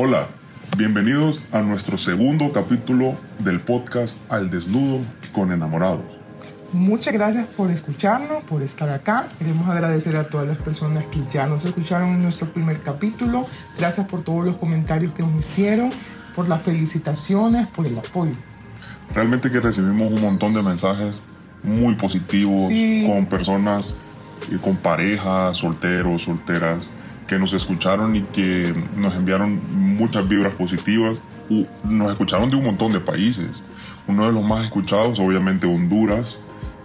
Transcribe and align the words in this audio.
Hola, 0.00 0.28
bienvenidos 0.76 1.48
a 1.50 1.60
nuestro 1.60 1.98
segundo 1.98 2.52
capítulo 2.52 3.16
del 3.40 3.58
podcast 3.58 4.16
Al 4.28 4.48
Desnudo 4.48 5.00
con 5.32 5.50
Enamorados. 5.50 6.04
Muchas 6.72 7.12
gracias 7.12 7.46
por 7.56 7.72
escucharnos, 7.72 8.44
por 8.44 8.62
estar 8.62 8.88
acá. 8.90 9.26
Queremos 9.40 9.68
agradecer 9.68 10.14
a 10.16 10.28
todas 10.28 10.46
las 10.46 10.58
personas 10.58 11.04
que 11.06 11.18
ya 11.32 11.46
nos 11.48 11.64
escucharon 11.64 12.10
en 12.10 12.22
nuestro 12.22 12.46
primer 12.46 12.78
capítulo. 12.78 13.44
Gracias 13.76 14.06
por 14.06 14.22
todos 14.22 14.44
los 14.44 14.54
comentarios 14.56 15.12
que 15.14 15.24
nos 15.24 15.34
hicieron, 15.40 15.90
por 16.36 16.48
las 16.48 16.62
felicitaciones, 16.62 17.66
por 17.66 17.84
el 17.84 17.98
apoyo. 17.98 18.34
Realmente 19.12 19.50
que 19.50 19.58
recibimos 19.58 20.12
un 20.12 20.20
montón 20.20 20.52
de 20.52 20.62
mensajes 20.62 21.24
muy 21.64 21.96
positivos 21.96 22.68
Sí. 22.68 23.04
con 23.04 23.26
personas, 23.26 23.96
eh, 24.52 24.58
con 24.62 24.76
parejas, 24.76 25.56
solteros, 25.56 26.22
solteras, 26.22 26.88
que 27.28 27.38
nos 27.38 27.52
escucharon 27.52 28.16
y 28.16 28.22
que 28.22 28.74
nos 28.96 29.14
enviaron 29.14 29.60
muchas 29.70 30.26
vibras 30.26 30.54
positivas. 30.54 31.20
Nos 31.84 32.10
escucharon 32.10 32.48
de 32.48 32.56
un 32.56 32.64
montón 32.64 32.90
de 32.90 33.00
países. 33.00 33.62
Uno 34.08 34.26
de 34.26 34.32
los 34.32 34.42
más 34.42 34.64
escuchados, 34.64 35.20
obviamente, 35.20 35.66
Honduras, 35.66 36.38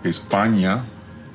España, 0.03 0.83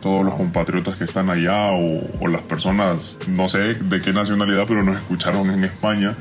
todos 0.00 0.24
los 0.24 0.34
compatriotas 0.34 0.96
que 0.96 1.04
están 1.04 1.30
allá 1.30 1.72
o, 1.72 2.02
o 2.20 2.28
las 2.28 2.42
personas, 2.42 3.16
no 3.26 3.48
sé 3.48 3.74
de 3.74 4.00
qué 4.02 4.12
nacionalidad, 4.12 4.66
pero 4.68 4.84
nos 4.84 4.96
escucharon 4.96 5.50
en 5.50 5.64
España. 5.64 6.14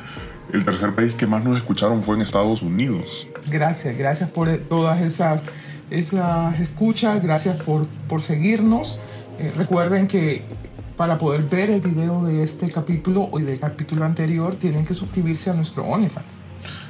El 0.53 0.63
tercer 0.63 0.95
país 0.95 1.13
que 1.13 1.27
más 1.27 1.43
nos 1.43 1.57
escucharon 1.57 2.01
fue 2.01 2.15
en 2.15 2.21
Estados 2.21 2.61
Unidos. 2.61 3.27
Gracias, 3.51 3.97
gracias 3.97 4.29
por 4.29 4.49
todas 4.57 5.01
esas, 5.01 5.43
esas 5.91 6.57
escuchas, 6.61 7.21
gracias 7.21 7.57
por, 7.57 7.85
por 8.07 8.21
seguirnos. 8.21 8.97
Eh, 9.39 9.51
recuerden 9.57 10.07
que 10.07 10.45
para 10.97 11.19
poder 11.19 11.43
ver 11.43 11.69
el 11.69 11.79
video 11.79 12.23
de 12.25 12.43
este 12.43 12.71
capítulo 12.71 13.29
o 13.31 13.39
del 13.39 13.59
capítulo 13.59 14.03
anterior 14.03 14.55
tienen 14.55 14.83
que 14.83 14.95
suscribirse 14.95 15.51
a 15.51 15.53
nuestro 15.53 15.85
OnlyFans. 15.85 16.43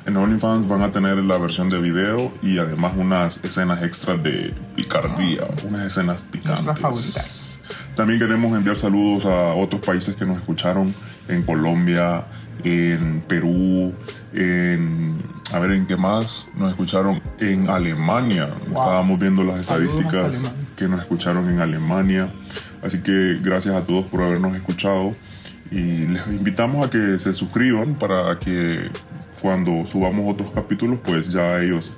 En 0.05 0.15
OnlyFans 0.15 0.67
van 0.67 0.81
a 0.81 0.91
tener 0.91 1.17
la 1.17 1.37
versión 1.37 1.67
de 1.67 1.79
video 1.79 2.31
y 2.41 2.57
además 2.57 2.95
unas 2.97 3.43
escenas 3.43 3.83
extras 3.83 4.23
de 4.23 4.55
picardía, 4.75 5.41
unas 5.67 5.87
escenas 5.87 6.21
picantes. 6.21 6.65
Nuestras 6.65 6.79
favoritas. 6.79 7.59
También 7.97 8.19
queremos 8.19 8.55
enviar 8.55 8.77
saludos 8.77 9.25
a 9.25 9.53
otros 9.53 9.81
países 9.81 10.15
que 10.15 10.25
nos 10.25 10.37
escucharon 10.37 10.95
en 11.27 11.43
Colombia, 11.43 12.25
en 12.63 13.21
Perú, 13.27 13.93
en 14.33 15.13
a 15.53 15.59
ver 15.59 15.71
en 15.71 15.85
qué 15.85 15.97
más 15.97 16.47
nos 16.55 16.71
escucharon 16.71 17.21
en 17.39 17.69
Alemania. 17.69 18.55
Estábamos 18.67 19.19
viendo 19.19 19.43
las 19.43 19.61
estadísticas 19.61 20.35
Alemania. 20.35 20.66
Que 20.77 20.87
nos 20.87 21.01
escucharon 21.01 21.49
en 21.49 21.59
Alemania. 21.59 22.29
Así 22.81 22.99
que 22.99 23.39
gracias 23.41 23.75
a 23.75 23.83
todos 23.83 24.05
por 24.05 24.21
habernos 24.21 24.55
escuchado 24.55 25.15
y 25.71 26.05
les 26.07 26.25
invitamos 26.27 26.87
a 26.87 26.89
que 26.89 27.19
se 27.19 27.33
suscriban 27.33 27.95
para 27.95 28.39
que 28.39 28.89
cuando 29.41 29.85
subamos 29.85 30.33
otros 30.33 30.51
capítulos 30.51 30.99
pues 31.03 31.31
ya 31.31 31.59
ellos 31.59 31.91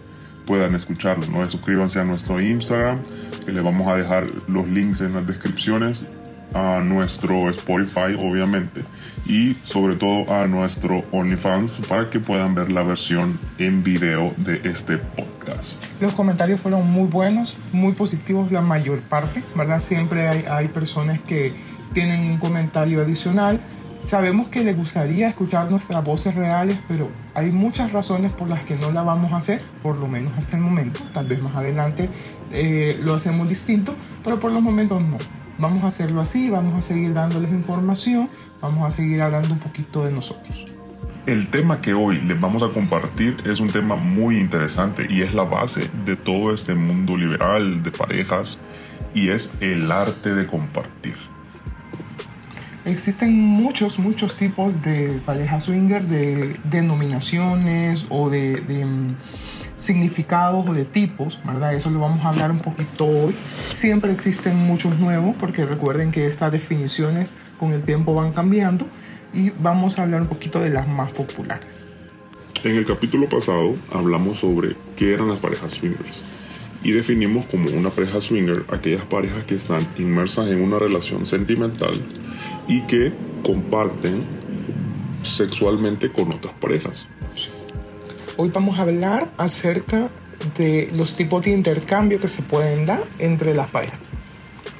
puedan 0.47 0.73
escucharlo, 0.73 1.27
¿no? 1.27 1.47
Suscríbanse 1.47 1.99
a 1.99 2.03
nuestro 2.03 2.41
Instagram, 2.41 3.02
que 3.45 3.52
les 3.52 3.63
vamos 3.63 3.88
a 3.88 3.95
dejar 3.95 4.25
los 4.47 4.67
links 4.67 5.02
en 5.02 5.14
las 5.14 5.27
descripciones, 5.27 6.05
a 6.53 6.80
nuestro 6.80 7.50
Spotify 7.50 8.16
obviamente, 8.17 8.83
y 9.25 9.55
sobre 9.61 9.95
todo 9.95 10.31
a 10.33 10.47
nuestro 10.47 11.03
OnlyFans 11.11 11.81
para 11.88 12.09
que 12.09 12.19
puedan 12.19 12.55
ver 12.55 12.72
la 12.72 12.83
versión 12.83 13.39
en 13.58 13.83
video 13.83 14.33
de 14.38 14.61
este 14.64 14.97
podcast. 14.97 15.83
Los 16.02 16.14
comentarios 16.14 16.59
fueron 16.59 16.89
muy 16.89 17.08
buenos, 17.08 17.58
muy 17.72 17.94
positivos 17.94 18.52
la 18.52 18.61
mayor 18.61 19.02
parte, 19.02 19.44
¿verdad? 19.55 19.80
Siempre 19.80 20.27
hay, 20.27 20.44
hay 20.50 20.67
personas 20.67 21.20
que 21.22 21.53
tienen 21.94 22.22
un 22.22 22.38
comentario 22.38 23.02
adicional. 23.02 23.59
Sabemos 24.05 24.47
que 24.47 24.64
les 24.64 24.75
gustaría 24.75 25.27
escuchar 25.27 25.70
nuestras 25.70 26.03
voces 26.03 26.33
reales, 26.33 26.80
pero 26.88 27.09
hay 27.36 27.52
muchas 27.52 27.92
razones 27.92 28.31
por 28.31 28.47
las 28.47 28.61
que 28.61 28.75
no 28.75 28.92
la 28.92 29.03
vamos 29.03 29.33
a 29.33 29.38
hacer, 29.38 29.61
por 29.83 29.97
lo 29.97 30.08
menos 30.08 30.33
hasta 30.38 30.55
el 30.55 30.64
momento. 30.64 31.02
Tal 31.14 31.27
vez 31.27 31.42
más 31.42 31.55
adelante 31.55 32.10
eh, 32.52 32.99
lo 33.04 33.16
hacemos 33.16 33.48
distinto, 33.49 33.93
pero 34.23 34.39
por 34.39 34.52
los 34.52 34.64
momentos 34.64 35.02
no. 35.02 35.17
Vamos 35.59 35.83
a 35.83 35.87
hacerlo 35.87 36.21
así, 36.21 36.49
vamos 36.49 36.73
a 36.73 36.81
seguir 36.81 37.14
dándoles 37.14 37.52
información, 37.52 38.30
vamos 38.61 38.87
a 38.87 38.92
seguir 38.92 39.21
hablando 39.21 39.52
un 39.52 39.59
poquito 39.59 40.05
de 40.05 40.11
nosotros. 40.11 40.65
El 41.25 41.47
tema 41.47 41.81
que 41.81 41.93
hoy 41.93 42.21
les 42.21 42.39
vamos 42.39 42.64
a 42.64 42.70
compartir 42.70 43.36
es 43.45 43.59
un 43.59 43.67
tema 43.67 43.98
muy 43.98 44.39
interesante 44.39 45.05
y 45.09 45.21
es 45.21 45.33
la 45.33 45.43
base 45.43 45.92
de 46.05 46.15
todo 46.15 46.53
este 46.53 46.75
mundo 46.75 47.17
liberal 47.17 47.83
de 47.83 47.92
parejas 47.92 48.58
y 49.14 49.30
es 49.30 49.53
el 49.59 49.92
arte 49.92 50.33
de 50.33 50.48
compartir. 50.48 51.15
Existen 52.86 53.37
muchos, 53.37 53.99
muchos 53.99 54.37
tipos 54.37 54.81
de 54.81 55.19
pareja 55.25 55.59
swinger, 55.59 56.03
de 56.03 56.55
denominaciones 56.64 58.05
o 58.09 58.30
de, 58.30 58.55
de, 58.61 58.86
mm, 58.86 59.15
significados 59.80 60.67
o 60.67 60.73
de 60.73 60.86
tipos, 60.86 61.40
¿verdad? 61.44 61.73
Eso 61.73 61.90
lo 61.90 62.00
vamos 62.00 62.23
a 62.23 62.30
hablar 62.30 62.52
un 62.52 62.60
poquito 62.60 63.06
hoy. 63.06 63.36
Siempre 63.72 64.12
existen 64.12 64.58
muchos 64.58 65.00
nuevos 65.00 65.36
porque 65.40 65.66
recuerden 65.66 66.12
que 66.12 66.28
estas 66.28 66.52
definiciones 66.52 67.34
con 67.58 67.73
el 67.73 67.82
tiempo 67.84 68.14
van 68.14 68.34
cambiando 68.34 68.86
y 69.34 69.50
vamos 69.50 69.98
a 69.98 70.04
hablar 70.04 70.22
un 70.22 70.28
poquito 70.28 70.60
de 70.60 70.70
las 70.70 70.88
más 70.88 71.12
populares. 71.12 71.67
En 72.64 72.76
el 72.76 72.86
capítulo 72.86 73.28
pasado 73.28 73.76
hablamos 73.92 74.38
sobre 74.38 74.76
qué 74.95 75.14
eran 75.14 75.30
las 75.30 75.40
parejas 75.40 75.72
swingers 75.72 76.23
y 76.84 76.92
definimos 76.92 77.46
como 77.46 77.70
una 77.72 77.90
pareja 77.90 78.22
swinger 78.22 78.66
aquellas 78.70 79.06
parejas 79.06 79.44
que 79.44 79.56
están 79.56 79.88
inmersas 79.98 80.48
en 80.50 80.61
una 80.61 80.80
relación 80.80 81.26
sentimental 81.26 81.94
y 82.67 82.82
que 82.82 83.11
comparten 83.44 84.23
sexualmente 85.22 86.11
con 86.11 86.34
otras 86.34 86.54
parejas. 86.56 87.08
Hoy 88.42 88.50
vamos 88.54 88.80
a 88.80 88.83
hablar 88.83 89.30
acerca 89.38 90.10
de 90.58 90.89
los 90.95 91.17
tipos 91.17 91.44
de 91.44 91.52
intercambio 91.52 92.22
que 92.22 92.30
se 92.30 92.42
pueden 92.42 92.86
dar 92.86 93.04
entre 93.20 93.54
las 93.54 93.67
parejas. 93.67 94.11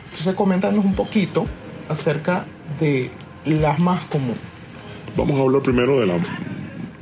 Entonces, 0.06 0.34
coméntanos 0.34 0.86
un 0.86 0.94
poquito 0.94 1.46
acerca 1.90 2.46
de 2.80 3.12
las 3.44 3.78
más 3.80 4.06
comunes. 4.06 4.38
Vamos 5.18 5.38
a 5.38 5.44
hablar 5.44 5.62
primero 5.62 6.00
de 6.00 6.06
la, 6.08 6.18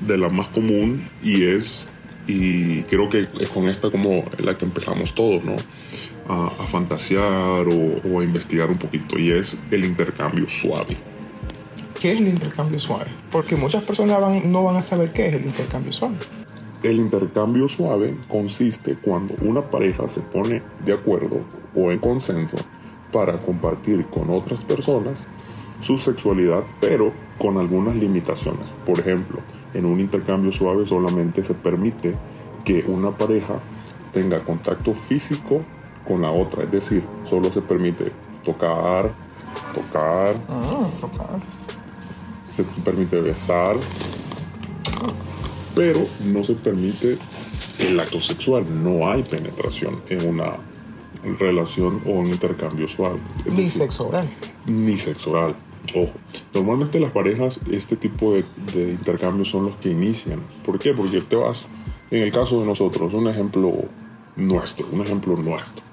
de 0.01 0.17
la 0.17 0.29
más 0.29 0.47
común 0.47 1.07
y 1.21 1.43
es, 1.43 1.87
y 2.25 2.81
creo 2.83 3.07
que 3.07 3.27
es 3.39 3.49
con 3.49 3.69
esta 3.69 3.91
como 3.91 4.23
la 4.39 4.57
que 4.57 4.65
empezamos 4.65 5.13
todos, 5.13 5.43
¿no? 5.43 5.57
A, 6.27 6.47
a 6.59 6.65
fantasear 6.65 7.67
o, 7.67 8.01
o 8.03 8.19
a 8.19 8.23
investigar 8.23 8.71
un 8.71 8.77
poquito 8.79 9.19
y 9.19 9.29
es 9.31 9.59
el 9.69 9.85
intercambio 9.85 10.49
suave. 10.49 10.97
¿Qué 12.01 12.13
es 12.13 12.19
el 12.19 12.27
intercambio 12.27 12.79
suave? 12.79 13.11
Porque 13.31 13.55
muchas 13.55 13.83
personas 13.83 14.19
van- 14.19 14.51
no 14.51 14.63
van 14.63 14.77
a 14.77 14.81
saber 14.81 15.11
qué 15.13 15.27
es 15.27 15.35
el 15.35 15.45
intercambio 15.45 15.93
suave. 15.93 16.15
El 16.87 17.01
intercambio 17.01 17.67
suave 17.67 18.17
consiste 18.29 18.95
cuando 18.95 19.33
una 19.41 19.61
pareja 19.61 20.07
se 20.07 20.21
pone 20.21 20.63
de 20.85 20.93
acuerdo 20.93 21.41
o 21.75 21.91
en 21.91 21.99
consenso 21.99 22.55
para 23.11 23.41
compartir 23.41 24.05
con 24.05 24.29
otras 24.29 24.63
personas 24.63 25.27
su 25.81 25.97
sexualidad, 25.97 26.63
pero 26.79 27.11
con 27.39 27.57
algunas 27.57 27.93
limitaciones. 27.93 28.69
Por 28.85 29.01
ejemplo, 29.01 29.41
en 29.73 29.83
un 29.83 29.99
intercambio 29.99 30.53
suave 30.53 30.85
solamente 30.85 31.43
se 31.43 31.55
permite 31.55 32.13
que 32.63 32.85
una 32.87 33.11
pareja 33.11 33.59
tenga 34.13 34.39
contacto 34.45 34.93
físico 34.93 35.65
con 36.07 36.21
la 36.21 36.31
otra, 36.31 36.63
es 36.63 36.71
decir, 36.71 37.03
solo 37.25 37.51
se 37.51 37.61
permite 37.61 38.13
tocar, 38.45 39.11
tocar, 39.73 40.35
Ah, 40.47 40.87
se 42.45 42.63
permite 42.63 43.19
besar, 43.19 43.75
pero 45.77 46.07
no 46.25 46.43
se 46.43 46.55
permite 46.55 47.19
el 47.77 47.99
acto 47.99 48.19
sexual. 48.19 48.65
No 48.83 49.09
hay 49.09 49.21
penetración 49.21 50.01
en 50.09 50.27
una 50.27 50.57
relación 51.39 52.01
o 52.07 52.13
un 52.13 52.27
intercambio 52.27 52.87
suave. 52.87 53.19
Es 53.45 53.53
Ni 53.53 53.61
decir, 53.61 53.83
sexo 53.83 54.07
oral. 54.07 54.27
Ni 54.65 54.97
sexo 54.97 55.31
oral. 55.31 55.55
Ojo. 55.95 56.13
Normalmente 56.53 56.99
las 56.99 57.11
parejas, 57.11 57.59
este 57.71 57.95
tipo 57.95 58.33
de, 58.33 58.43
de 58.73 58.91
intercambios 58.93 59.49
son 59.49 59.65
los 59.65 59.77
que 59.77 59.91
inician. 59.91 60.41
¿Por 60.65 60.79
qué? 60.79 60.93
Porque 60.93 61.21
te 61.21 61.35
vas, 61.35 61.69
en 62.09 62.23
el 62.23 62.31
caso 62.31 62.59
de 62.59 62.65
nosotros, 62.65 63.13
un 63.13 63.27
ejemplo 63.27 63.71
nuestro, 64.35 64.87
un 64.91 65.01
ejemplo 65.01 65.37
nuestro. 65.37 65.85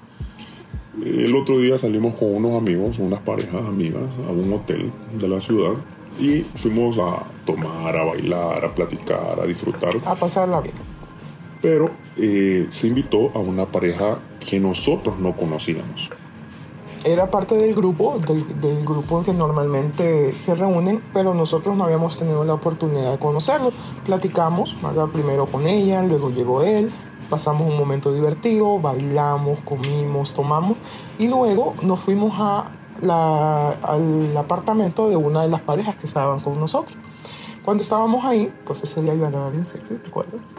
El 1.03 1.35
otro 1.35 1.59
día 1.59 1.77
salimos 1.77 2.15
con 2.15 2.33
unos 2.33 2.57
amigos, 2.57 2.97
unas 2.97 3.19
parejas 3.19 3.65
amigas, 3.65 4.17
a 4.27 4.31
un 4.31 4.51
hotel 4.51 4.91
de 5.19 5.27
la 5.27 5.39
ciudad 5.39 5.75
y 6.19 6.41
fuimos 6.55 6.97
a 6.97 7.23
tomar, 7.45 7.95
a 7.95 8.03
bailar, 8.05 8.65
a 8.65 8.73
platicar, 8.73 9.39
a 9.39 9.45
disfrutar. 9.45 9.93
A 10.05 10.15
pasarla 10.15 10.61
bien. 10.61 10.75
Pero 11.61 11.91
eh, 12.17 12.67
se 12.69 12.87
invitó 12.87 13.31
a 13.33 13.39
una 13.39 13.65
pareja 13.65 14.19
que 14.39 14.59
nosotros 14.59 15.17
no 15.19 15.35
conocíamos. 15.35 16.09
Era 17.03 17.29
parte 17.29 17.55
del 17.55 17.75
grupo, 17.75 18.19
del, 18.19 18.59
del 18.59 18.83
grupo 18.83 19.23
que 19.23 19.31
normalmente 19.31 20.33
se 20.33 20.55
reúnen, 20.55 21.03
pero 21.13 21.35
nosotros 21.35 21.77
no 21.77 21.83
habíamos 21.83 22.17
tenido 22.17 22.43
la 22.43 22.55
oportunidad 22.55 23.11
de 23.11 23.19
conocerlo. 23.19 23.71
Platicamos, 24.05 24.75
¿verdad? 24.81 25.07
primero 25.07 25.45
con 25.45 25.67
ella, 25.67 26.01
luego 26.01 26.31
llegó 26.31 26.63
él, 26.63 26.91
pasamos 27.29 27.67
un 27.67 27.77
momento 27.77 28.11
divertido, 28.11 28.79
bailamos, 28.79 29.59
comimos, 29.61 30.33
tomamos 30.33 30.77
y 31.19 31.27
luego 31.27 31.75
nos 31.81 31.99
fuimos 31.99 32.33
a 32.37 32.71
la- 33.01 33.71
al 33.71 34.35
apartamento 34.37 35.09
de 35.09 35.15
una 35.15 35.41
de 35.43 35.49
las 35.49 35.61
parejas 35.61 35.95
que 35.95 36.05
estaban 36.07 36.39
con 36.39 36.59
nosotros. 36.59 36.97
Cuando 37.63 37.81
estábamos 37.81 38.23
ahí, 38.25 38.51
pues 38.65 38.83
ese 38.83 39.01
día 39.01 39.15
yo 39.15 39.25
andaba 39.25 39.49
bien 39.49 39.65
sexy, 39.65 39.95
¿te 39.95 40.09
acuerdas? 40.09 40.55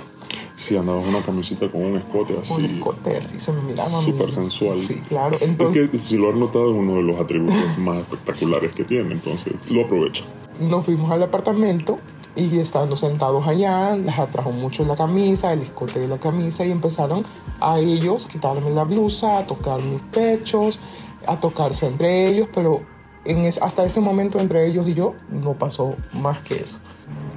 Sí, 0.57 0.77
andaba 0.77 0.99
una 0.99 1.21
camiseta 1.21 1.71
con 1.71 1.85
un 1.85 1.97
escote 1.99 2.37
así. 2.41 2.55
Un 2.55 2.65
escote 2.65 3.17
así, 3.19 3.39
se 3.39 3.53
me 3.53 3.61
miraba. 3.63 4.01
Súper 4.03 4.33
sensual. 4.33 4.77
Sí, 4.77 4.95
claro. 5.09 5.37
Entonces, 5.41 5.85
es 5.85 5.91
que 5.91 5.99
si 5.99 6.17
lo 6.17 6.31
has 6.31 6.35
notado 6.37 6.73
es 6.73 6.79
uno 6.79 6.95
de 6.95 7.03
los 7.03 7.21
atributos 7.21 7.57
más 7.79 7.99
espectaculares 7.99 8.73
que 8.73 8.85
tiene, 8.85 9.13
entonces 9.13 9.53
lo 9.71 9.83
aprovecha. 9.83 10.25
Nos 10.59 10.85
fuimos 10.87 11.11
al 11.13 11.23
apartamento 11.23 11.99
y 12.35 12.59
estando 12.59 12.97
sentados 12.97 13.47
allá, 13.47 13.97
les 13.97 14.19
atrajo 14.19 14.51
mucho 14.51 14.85
la 14.85 14.97
camisa, 14.97 15.53
el 15.53 15.61
escote 15.61 16.01
de 16.01 16.09
la 16.09 16.19
camisa 16.19 16.65
y 16.65 16.71
empezaron 16.73 17.25
a 17.61 17.79
ellos 17.79 18.27
quitarme 18.27 18.71
la 18.71 18.85
blusa, 18.85 19.39
a 19.39 19.47
tocar 19.47 19.81
mis 19.83 20.03
pechos, 20.03 20.81
a 21.27 21.41
tocarse 21.41 21.87
entre 21.87 22.29
ellos, 22.29 22.49
pero 22.55 22.81
en 23.25 23.45
hasta 23.45 23.85
ese 23.85 24.01
momento 24.01 24.39
entre 24.39 24.67
ellos 24.67 24.87
y 24.89 24.95
yo 24.95 25.15
no 25.31 25.55
pasó 25.55 25.95
más 26.13 26.39
que 26.41 26.55
eso. 26.55 26.81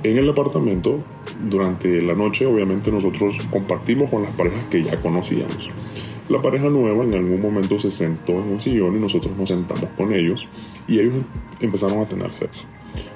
En 0.04 0.18
el 0.18 0.30
apartamento, 0.30 1.00
durante 1.50 2.02
la 2.02 2.14
noche, 2.14 2.46
obviamente 2.46 2.92
nosotros 2.92 3.36
compartimos 3.52 4.10
con 4.10 4.24
las 4.24 4.32
parejas 4.34 4.66
que 4.66 4.84
ya 4.84 4.96
conocíamos. 5.02 5.70
La 6.30 6.42
pareja 6.42 6.70
nueva 6.70 7.04
en 7.04 7.16
algún 7.16 7.42
momento 7.42 7.80
se 7.80 7.90
sentó 7.90 8.34
en 8.34 8.52
un 8.52 8.60
sillón 8.60 8.96
y 8.96 9.00
nosotros 9.00 9.36
nos 9.36 9.50
sentamos 9.50 9.90
con 9.98 10.14
ellos 10.14 10.48
y 10.88 11.00
ellos 11.00 11.24
empezaron 11.60 12.00
a 12.02 12.08
tener 12.08 12.32
sexo. 12.32 12.66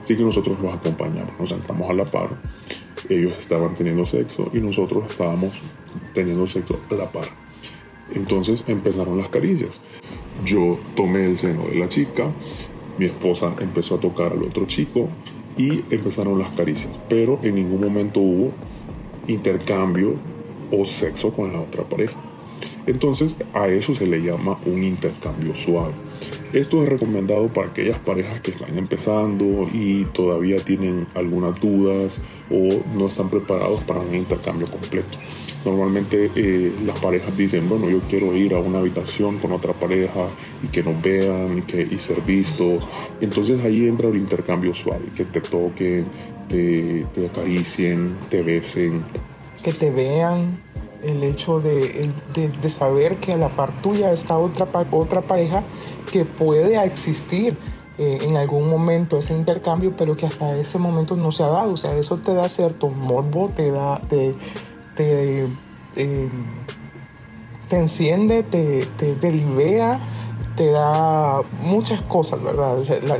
Así 0.01 0.17
que 0.17 0.23
nosotros 0.23 0.59
los 0.59 0.73
acompañamos, 0.73 1.39
nos 1.39 1.49
sentamos 1.49 1.89
a 1.89 1.93
la 1.93 2.05
par. 2.05 2.29
Ellos 3.07 3.37
estaban 3.39 3.73
teniendo 3.75 4.03
sexo 4.03 4.49
y 4.53 4.59
nosotros 4.59 5.03
estábamos 5.05 5.51
teniendo 6.13 6.47
sexo 6.47 6.79
a 6.89 6.95
la 6.95 7.11
par. 7.11 7.25
Entonces 8.13 8.65
empezaron 8.67 9.17
las 9.17 9.29
caricias. 9.29 9.79
Yo 10.45 10.77
tomé 10.95 11.25
el 11.25 11.37
seno 11.37 11.67
de 11.67 11.75
la 11.75 11.87
chica, 11.87 12.29
mi 12.97 13.05
esposa 13.05 13.55
empezó 13.59 13.95
a 13.95 13.99
tocar 13.99 14.33
al 14.33 14.43
otro 14.43 14.65
chico 14.65 15.09
y 15.57 15.83
empezaron 15.89 16.39
las 16.39 16.49
caricias, 16.49 16.91
pero 17.09 17.39
en 17.43 17.55
ningún 17.55 17.81
momento 17.81 18.19
hubo 18.19 18.51
intercambio 19.27 20.15
o 20.71 20.85
sexo 20.85 21.31
con 21.31 21.53
la 21.53 21.61
otra 21.61 21.83
pareja. 21.83 22.19
Entonces 22.85 23.37
a 23.53 23.67
eso 23.69 23.93
se 23.93 24.05
le 24.05 24.21
llama 24.21 24.57
un 24.65 24.83
intercambio 24.83 25.55
suave. 25.55 25.93
Esto 26.51 26.83
es 26.83 26.89
recomendado 26.89 27.47
para 27.47 27.69
aquellas 27.69 27.97
parejas 27.99 28.41
que 28.41 28.51
están 28.51 28.77
empezando 28.77 29.67
y 29.73 30.05
todavía 30.05 30.57
tienen 30.57 31.07
algunas 31.15 31.59
dudas 31.59 32.21
o 32.51 32.83
no 32.95 33.07
están 33.07 33.29
preparados 33.29 33.81
para 33.83 34.01
un 34.01 34.13
intercambio 34.13 34.69
completo. 34.69 35.17
Normalmente 35.65 36.29
eh, 36.35 36.73
las 36.85 36.99
parejas 36.99 37.35
dicen, 37.37 37.69
bueno, 37.69 37.89
yo 37.89 37.99
quiero 38.01 38.35
ir 38.35 38.53
a 38.53 38.59
una 38.59 38.79
habitación 38.79 39.39
con 39.39 39.51
otra 39.53 39.73
pareja 39.73 40.27
y 40.61 40.67
que 40.67 40.83
nos 40.83 41.01
vean 41.01 41.59
y, 41.59 41.61
que, 41.61 41.81
y 41.89 41.97
ser 41.97 42.21
vistos. 42.21 42.85
Entonces 43.21 43.63
ahí 43.63 43.87
entra 43.87 44.09
el 44.09 44.17
intercambio 44.17 44.73
suave, 44.73 45.05
que 45.15 45.25
te 45.25 45.41
toquen, 45.41 46.05
te, 46.47 47.05
te 47.13 47.27
acaricien, 47.27 48.09
te 48.29 48.41
besen. 48.41 49.03
Que 49.63 49.71
te 49.71 49.91
vean, 49.91 50.59
el 51.03 51.23
hecho 51.23 51.59
de, 51.59 52.09
de, 52.33 52.69
saber 52.69 53.17
que 53.17 53.33
a 53.33 53.37
la 53.37 53.49
par 53.49 53.81
tuya 53.81 54.11
está 54.11 54.37
otra, 54.37 54.67
otra 54.91 55.21
pareja 55.21 55.63
que 56.11 56.25
puede 56.25 56.81
existir 56.83 57.57
eh, 57.97 58.19
en 58.21 58.37
algún 58.37 58.69
momento 58.69 59.17
ese 59.17 59.33
intercambio, 59.33 59.93
pero 59.95 60.15
que 60.15 60.25
hasta 60.25 60.57
ese 60.57 60.79
momento 60.79 61.15
no 61.15 61.31
se 61.31 61.43
ha 61.43 61.47
dado. 61.47 61.73
O 61.73 61.77
sea, 61.77 61.95
eso 61.95 62.17
te 62.17 62.33
da 62.33 62.49
cierto 62.49 62.89
morbo, 62.89 63.49
te 63.55 63.71
da, 63.71 64.01
te, 64.95 65.47
eh, 65.95 66.29
te 67.69 67.77
enciende, 67.77 68.43
te, 68.43 68.85
te, 68.97 69.15
te, 69.15 69.31
libera, 69.31 69.99
te 70.55 70.71
da 70.71 71.41
muchas 71.61 72.01
cosas, 72.01 72.43
¿verdad? 72.43 72.77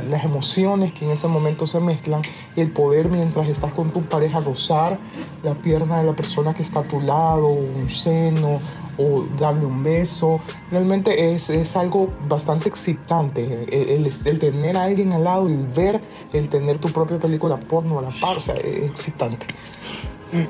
las 0.08 0.24
emociones 0.24 0.92
que 0.92 1.04
en 1.04 1.10
ese 1.10 1.26
momento 1.26 1.66
se 1.66 1.80
mezclan 1.80 2.22
el 2.56 2.70
poder 2.70 3.08
mientras 3.08 3.48
estás 3.48 3.72
con 3.72 3.90
tu 3.90 4.02
pareja 4.02 4.40
gozar 4.40 4.98
la 5.42 5.54
pierna 5.54 5.98
de 5.98 6.04
la 6.04 6.14
persona 6.14 6.54
que 6.54 6.62
está 6.62 6.80
a 6.80 6.84
tu 6.84 7.00
lado, 7.00 7.48
un 7.48 7.90
seno 7.90 8.60
o 8.96 9.24
darle 9.38 9.66
un 9.66 9.82
beso, 9.82 10.40
realmente 10.70 11.34
es, 11.34 11.50
es 11.50 11.76
algo 11.76 12.06
bastante 12.28 12.68
excitante 12.68 13.66
el, 13.72 14.06
el, 14.24 14.38
tener 14.38 14.76
a 14.76 14.84
alguien 14.84 15.12
al 15.12 15.24
lado, 15.24 15.48
el 15.48 15.66
ver, 15.66 16.00
el 16.32 16.48
tener 16.48 16.78
tu 16.78 16.88
propia 16.90 17.18
película 17.18 17.56
porno 17.56 17.98
a 17.98 18.02
la 18.02 18.10
par, 18.20 18.36
o 18.36 18.40
sea, 18.40 18.54
es 18.54 18.90
excitante. 18.90 19.46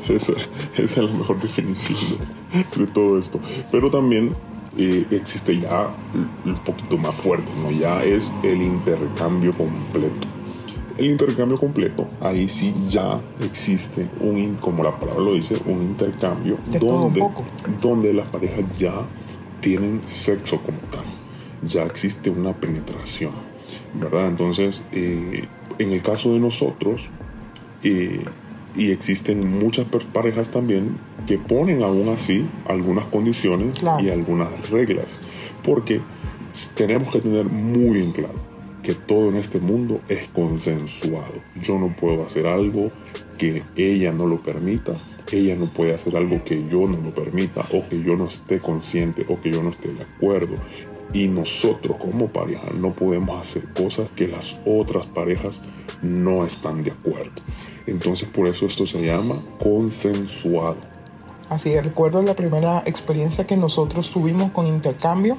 Esa, 0.08 0.32
es 0.76 0.96
la 0.96 1.10
mejor 1.10 1.40
definición 1.40 1.98
de, 2.76 2.86
todo 2.86 3.19
esto. 3.19 3.40
Pero 3.70 3.90
también 3.90 4.31
eh, 4.76 5.06
existe 5.10 5.60
ya 5.60 5.94
un 6.44 6.56
poquito 6.64 6.96
más 6.96 7.14
fuerte, 7.14 7.50
¿no? 7.62 7.70
Ya 7.70 8.02
es 8.02 8.32
el 8.42 8.62
intercambio 8.62 9.56
completo. 9.56 10.28
El 10.96 11.06
intercambio 11.06 11.58
completo, 11.58 12.06
ahí 12.20 12.46
sí 12.46 12.72
ya 12.86 13.20
existe 13.42 14.08
un, 14.20 14.54
como 14.54 14.84
la 14.84 14.96
palabra 14.96 15.25
lo 15.25 15.34
dice, 15.34 15.56
un 15.66 15.82
intercambio 15.82 16.56
donde, 16.81 17.20
donde 17.81 18.12
las 18.14 18.28
parejas 18.28 18.64
ya 18.76 19.04
tienen 19.60 20.00
sexo 20.06 20.60
como 20.60 20.78
tal. 20.90 21.04
Ya 21.66 21.82
existe 21.82 22.31
una 22.31 22.52
penetración, 22.52 23.32
¿verdad? 23.94 24.28
Entonces, 24.28 24.86
eh, 24.92 25.48
en 25.78 25.90
el 25.90 26.02
caso 26.02 26.32
de 26.32 26.38
nosotros, 26.38 27.08
eh, 27.82 28.22
y 28.75 28.91
existen 28.91 29.59
muchas 29.59 29.87
parejas 30.12 30.50
también 30.50 30.99
que 31.26 31.38
ponen 31.38 31.82
aún 31.82 32.09
así 32.09 32.47
algunas 32.67 33.06
condiciones 33.06 33.75
y 34.00 34.11
algunas 34.11 34.71
reglas. 34.71 35.21
Porque 35.62 36.00
tenemos 36.76 37.11
que 37.11 37.21
tener 37.21 37.47
muy 37.47 38.00
en 38.00 38.12
claro 38.12 38.55
que 38.82 38.94
todo 38.94 39.31
en 39.31 39.37
este 39.37 39.61
mundo 39.61 39.99
es 40.09 40.29
consensuado. 40.29 41.32
Yo 41.62 41.79
no 41.79 41.97
puedo 41.97 42.25
hacer 42.25 42.47
algo 42.47 42.93
que 43.38 43.62
ella 43.76 44.12
no 44.12 44.26
lo 44.26 44.41
permita. 44.41 45.00
Ella 45.32 45.56
no 45.56 45.73
puede 45.73 45.94
hacer 45.94 46.17
algo 46.17 46.44
que 46.44 46.69
yo 46.69 46.87
no 46.87 46.99
lo 46.99 47.12
permita 47.12 47.65
o 47.73 47.88
que 47.88 48.00
yo 48.03 48.15
no 48.15 48.29
esté 48.29 48.61
consciente 48.61 49.25
o 49.29 49.41
que 49.41 49.50
yo 49.50 49.62
no 49.62 49.70
esté 49.70 49.88
de 49.88 50.03
acuerdo. 50.03 50.55
Y 51.12 51.29
nosotros 51.29 51.97
como 51.97 52.29
pareja 52.29 52.69
no 52.79 52.93
podemos 52.93 53.41
hacer 53.41 53.65
cosas 53.73 54.11
que 54.11 54.29
las 54.29 54.59
otras 54.67 55.06
parejas 55.06 55.61
no 56.03 56.44
están 56.44 56.82
de 56.82 56.91
acuerdo. 56.91 57.32
Entonces 57.86 58.28
por 58.28 58.48
eso 58.48 58.66
esto 58.66 58.86
se 58.86 59.04
llama 59.04 59.42
consensuado. 59.58 60.76
Así 61.48 61.78
recuerdo 61.78 62.22
la 62.22 62.34
primera 62.34 62.82
experiencia 62.86 63.46
que 63.46 63.56
nosotros 63.56 64.10
tuvimos 64.10 64.50
con 64.52 64.66
intercambio. 64.66 65.36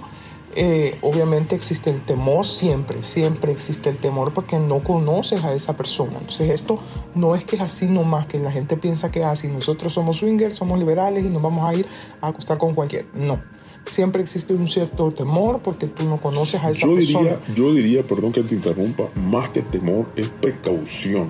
Eh, 0.58 0.98
obviamente 1.02 1.54
existe 1.54 1.90
el 1.90 2.00
temor 2.00 2.46
siempre, 2.46 3.04
siempre 3.04 3.52
existe 3.52 3.90
el 3.90 3.98
temor 3.98 4.34
porque 4.34 4.58
no 4.58 4.80
conoces 4.80 5.44
a 5.44 5.54
esa 5.54 5.76
persona. 5.76 6.14
Entonces 6.14 6.50
esto 6.50 6.80
no 7.14 7.36
es 7.36 7.44
que 7.44 7.58
es 7.58 7.62
así 7.62 7.88
nomás, 7.88 8.28
que 8.28 8.40
la 8.40 8.52
gente 8.52 8.78
piensa 8.78 9.12
que 9.12 9.20
es 9.20 9.26
así. 9.26 9.48
Nosotros 9.50 9.92
somos 9.92 10.18
swingers, 10.18 10.56
somos 10.56 10.80
liberales 10.80 11.26
y 11.26 11.30
nos 11.30 11.42
vamos 11.42 11.68
a 11.68 11.76
ir 11.76 11.86
a 12.22 12.30
acostar 12.30 12.58
con 12.58 12.74
cualquier. 12.74 13.06
No, 13.14 13.42
siempre 13.86 14.22
existe 14.22 14.54
un 14.54 14.70
cierto 14.70 15.12
temor 15.12 15.60
porque 15.60 15.88
tú 15.88 16.06
no 16.06 16.18
conoces 16.18 16.64
a 16.64 16.70
esa 16.70 16.88
persona. 16.88 17.38
yo 17.54 17.74
diría, 17.74 18.08
perdón 18.08 18.32
que 18.32 18.44
te 18.44 18.56
interrumpa, 18.56 19.10
más 19.16 19.50
que 19.50 19.62
temor 19.62 20.06
es 20.16 20.30
precaución 20.30 21.28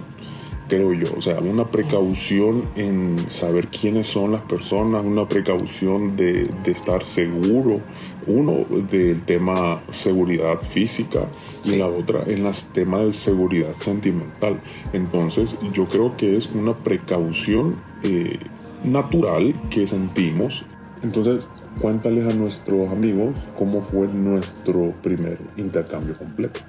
creo 0.67 0.93
yo. 0.93 1.07
O 1.17 1.22
sea, 1.22 1.39
una 1.39 1.65
precaución 1.65 2.63
en 2.75 3.17
saber 3.29 3.67
quiénes 3.67 4.07
son 4.07 4.31
las 4.31 4.41
personas, 4.41 5.05
una 5.05 5.27
precaución 5.27 6.15
de, 6.15 6.50
estar 6.65 7.05
seguro, 7.05 7.81
uno 8.27 8.65
del 8.89 9.24
tema 9.24 9.81
seguridad 9.89 10.62
física 10.62 11.27
y 11.63 11.75
la 11.75 11.88
otra 11.88 12.22
en 12.25 12.45
el 12.45 12.53
tema 12.74 13.01
de 13.01 13.13
seguridad 13.13 13.74
sentimental. 13.74 14.60
Entonces, 14.93 15.57
yo 15.74 15.88
creo 15.88 16.17
que 16.17 16.36
es 16.36 16.51
una 16.51 16.75
precaución 16.75 17.75
eh, 18.03 18.39
natural 18.84 19.53
que 19.69 19.88
sentimos. 19.88 20.65
Entonces, 21.03 21.48
cuéntales 21.81 22.34
a 22.34 22.38
nuestros 22.38 22.88
amigos 22.88 23.36
cómo 23.57 23.81
fue 23.81 24.07
nuestro 24.07 24.93
primer 25.03 25.39
intercambio 25.57 26.17
completo. 26.17 26.62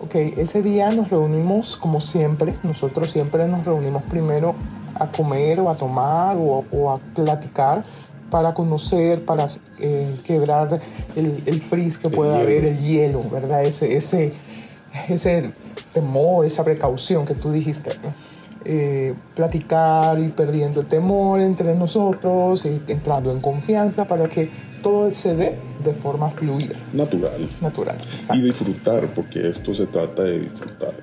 Ok, 0.00 0.14
ese 0.14 0.62
día 0.62 0.90
nos 0.90 1.10
reunimos 1.10 1.76
como 1.76 2.00
siempre, 2.00 2.54
nosotros 2.62 3.10
siempre 3.10 3.48
nos 3.48 3.64
reunimos 3.64 4.04
primero 4.04 4.54
a 4.94 5.10
comer 5.10 5.58
o 5.58 5.70
a 5.70 5.74
tomar 5.74 6.36
o, 6.38 6.90
a 6.90 6.98
platicar 6.98 7.82
para 8.30 8.54
conocer, 8.54 9.24
para 9.24 9.48
eh, 9.80 10.16
quebrar 10.22 10.80
el, 11.16 11.42
el 11.46 11.60
frizz 11.60 11.98
que 11.98 12.10
pueda 12.10 12.38
haber, 12.38 12.64
el 12.64 12.78
hielo, 12.78 13.24
¿verdad? 13.30 13.64
Ese, 13.64 13.96
ese, 13.96 14.32
ese 15.08 15.52
temor, 15.92 16.44
esa 16.44 16.62
precaución 16.62 17.24
que 17.24 17.34
tú 17.34 17.50
dijiste. 17.50 17.90
Eh, 18.64 19.14
platicar 19.34 20.18
y 20.18 20.28
perdiendo 20.28 20.80
el 20.80 20.86
temor 20.86 21.40
entre 21.40 21.74
nosotros 21.74 22.66
y 22.66 22.82
entrando 22.88 23.32
en 23.32 23.40
confianza 23.40 24.06
para 24.06 24.28
que 24.28 24.50
todo 24.82 25.10
se 25.10 25.34
dé 25.34 25.58
de 25.82 25.94
forma 25.94 26.30
fluida. 26.30 26.76
Natural. 26.92 27.48
Natural. 27.60 27.96
Y 28.34 28.40
disfrutar, 28.40 29.12
porque 29.14 29.48
esto 29.48 29.74
se 29.74 29.86
trata 29.86 30.24
de 30.24 30.40
disfrutar. 30.40 30.94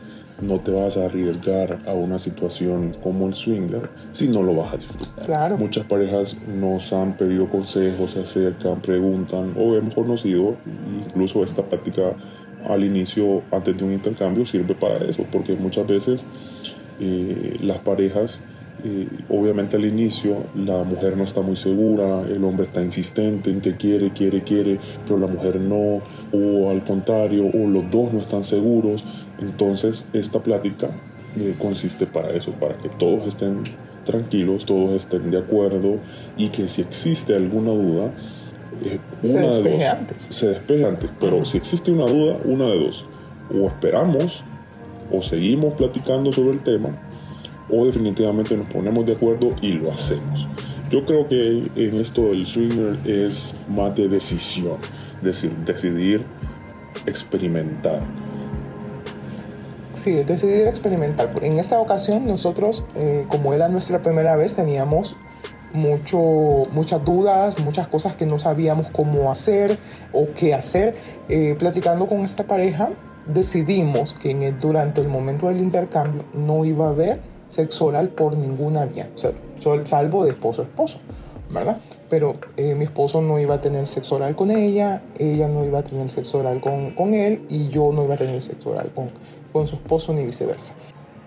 No 0.41 0.60
te 0.60 0.72
vas 0.72 0.98
a 0.98 1.05
arriesgar 1.05 1.79
a 1.88 1.94
una 1.94 2.20
situación 2.20 2.98
como 3.01 3.27
el 3.27 3.34
swinger 3.34 3.89
si 4.12 4.27
no 4.27 4.44
lo 4.44 4.53
vas 4.55 4.74
a 4.74 4.77
disfrutar. 4.77 5.25
Claro. 5.25 5.58
Muchas 5.58 5.86
parejas 5.86 6.36
nos 6.46 6.91
han 6.91 7.15
pedido 7.15 7.50
consejos, 7.50 8.12
se 8.12 8.22
acercan, 8.22 8.82
preguntan 8.82 9.53
o 9.58 9.75
hemos 9.75 9.96
conocido, 9.96 10.58
incluso 11.08 11.44
esta 11.44 11.63
práctica 11.63 12.15
al 12.67 12.84
inicio, 12.84 13.44
antes 13.51 13.77
de 13.77 13.84
un 13.84 13.94
intercambio, 13.94 14.46
sirve 14.46 14.75
para 14.75 14.98
eso, 15.05 15.24
porque 15.32 15.55
muchas 15.55 15.88
veces 15.88 16.25
eh, 17.00 17.58
las 17.62 17.79
parejas, 17.79 18.41
eh, 18.84 19.08
obviamente 19.29 19.77
al 19.77 19.86
inicio 19.86 20.44
la 20.53 20.84
mujer 20.84 21.17
no 21.17 21.24
está 21.24 21.41
muy 21.41 21.55
segura, 21.55 22.22
el 22.22 22.44
hombre 22.44 22.63
está 22.63 22.84
insistente 22.84 23.50
en 23.50 23.62
que 23.62 23.75
quiere, 23.75 24.12
quiere, 24.12 24.44
quiere, 24.44 24.79
pero 25.08 25.17
la 25.17 25.27
mujer 25.27 25.60
no, 25.60 26.01
o 26.32 26.70
al 26.70 26.84
contrario, 26.84 27.46
o 27.48 27.67
los 27.67 27.89
dos 27.89 28.13
no 28.13 28.20
están 28.20 28.44
seguros. 28.44 29.03
Entonces 29.39 30.08
esta 30.13 30.44
plática 30.44 30.89
eh, 31.38 31.55
consiste 31.58 32.05
para 32.05 32.32
eso, 32.32 32.51
para 32.51 32.77
que 32.77 32.89
todos 32.89 33.27
estén 33.27 33.63
tranquilos, 34.03 34.65
todos 34.65 34.91
estén 34.91 35.32
de 35.32 35.39
acuerdo 35.39 35.98
y 36.38 36.50
que 36.50 36.67
si 36.67 36.82
existe 36.82 37.36
alguna 37.36 37.72
duda, 37.72 38.12
eh, 38.84 39.00
se 39.24 39.39
despeje 39.39 39.88
antes. 39.88 40.27
Se 40.29 40.48
despeje 40.50 40.86
antes, 40.86 41.10
pero 41.20 41.46
si 41.46 41.58
existe 41.58 41.91
una 41.91 42.05
duda, 42.05 42.38
una 42.46 42.65
de 42.65 42.79
dos. 42.79 43.05
O 43.53 43.67
esperamos 43.67 44.44
o 45.12 45.22
seguimos 45.22 45.74
platicando 45.74 46.34
sobre 46.34 46.51
el 46.51 46.63
tema 46.63 46.98
o 47.70 47.86
definitivamente 47.86 48.56
nos 48.56 48.68
ponemos 48.68 49.06
de 49.06 49.14
acuerdo 49.14 49.50
y 49.62 49.74
lo 49.74 49.92
hacemos. 49.92 50.48
Yo 50.90 51.06
creo 51.06 51.28
que 51.28 51.64
en 51.76 52.00
esto 52.00 52.28
del 52.28 52.46
swinger 52.46 53.00
es 53.06 53.54
más 53.68 53.96
de 53.96 54.08
decisión, 54.08 54.78
decir, 55.22 55.52
decidir 55.66 56.24
experimentar. 57.06 58.02
Sí, 59.96 60.12
decidir 60.12 60.68
experimentar. 60.68 61.32
En 61.42 61.58
esta 61.58 61.80
ocasión 61.80 62.26
nosotros, 62.26 62.86
eh, 62.96 63.26
como 63.28 63.54
era 63.54 63.68
nuestra 63.70 64.04
primera 64.04 64.36
vez, 64.36 64.54
teníamos 64.54 65.16
mucho, 65.74 66.20
muchas 66.72 67.04
dudas, 67.04 67.60
muchas 67.60 67.88
cosas 67.88 68.16
que 68.16 68.26
no 68.26 68.38
sabíamos 68.38 68.88
cómo 68.90 69.32
hacer 69.32 69.78
o 70.14 70.28
qué 70.36 70.54
hacer. 70.54 70.96
Eh, 71.30 71.56
platicando 71.58 72.08
con 72.08 72.20
esta 72.22 72.44
pareja, 72.44 72.90
decidimos 73.26 74.14
que 74.14 74.32
en 74.32 74.44
el, 74.44 74.60
durante 74.60 75.02
el 75.02 75.08
momento 75.08 75.48
del 75.48 75.60
intercambio 75.60 76.24
no 76.34 76.66
iba 76.66 76.86
a 76.86 76.90
haber 76.90 77.20
sexo 77.56 77.86
oral 77.86 78.10
por 78.10 78.36
ninguna 78.36 78.86
vía, 78.86 79.10
o 79.16 79.18
sea, 79.18 79.32
salvo 79.86 80.26
de 80.26 80.32
esposo 80.32 80.62
a 80.62 80.66
esposo, 80.66 80.98
¿verdad? 81.50 81.78
Pero 82.10 82.36
eh, 82.58 82.76
mi 82.76 82.84
esposo 82.84 83.22
no 83.22 83.40
iba 83.40 83.56
a 83.56 83.62
tener 83.62 83.88
sexo 83.88 84.16
oral 84.16 84.36
con 84.36 84.52
ella, 84.52 85.02
ella 85.18 85.48
no 85.48 85.64
iba 85.64 85.80
a 85.80 85.84
tener 85.84 86.10
sexo 86.10 86.40
oral 86.40 86.60
con, 86.60 86.92
con 86.92 87.14
él 87.14 87.46
y 87.48 87.70
yo 87.70 87.92
no 87.94 88.04
iba 88.04 88.16
a 88.16 88.18
tener 88.18 88.42
sexo 88.42 88.72
oral 88.72 88.92
con, 88.94 89.10
con 89.54 89.68
su 89.68 89.76
esposo 89.76 90.12
ni 90.12 90.26
viceversa. 90.26 90.74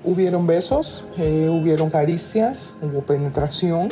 Hubieron 0.05 0.47
besos, 0.47 1.07
eh, 1.17 1.49
hubieron 1.51 1.89
caricias, 1.89 2.75
hubo 2.83 3.01
penetración, 3.01 3.89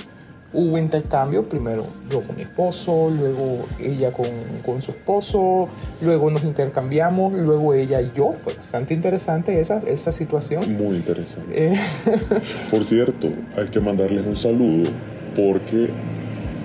hubo 0.53 0.79
intercambio, 0.79 1.49
primero 1.49 1.87
yo 2.11 2.23
con 2.23 2.37
mi 2.37 2.43
esposo, 2.43 3.11
luego 3.11 3.67
ella 3.81 4.13
con, 4.13 4.27
con, 4.65 4.83
su 4.83 4.93
esposo, 4.93 5.69
luego 6.03 6.31
nos 6.31 6.45
intercambiamos, 6.45 7.33
luego 7.33 7.75
ella 7.75 8.01
y 8.01 8.13
yo. 8.15 8.33
Fue 8.33 8.55
bastante 8.55 8.95
interesante 8.95 9.61
esa, 9.61 9.79
esa 9.81 10.13
situación. 10.13 10.77
Muy 10.77 10.97
interesante. 10.97 11.73
Eh, 11.73 11.77
Por 12.71 12.85
cierto, 12.85 13.29
hay 13.57 13.69
que 13.69 13.81
mandarles 13.81 14.25
un 14.27 14.37
saludo 14.37 14.91
porque 15.35 15.91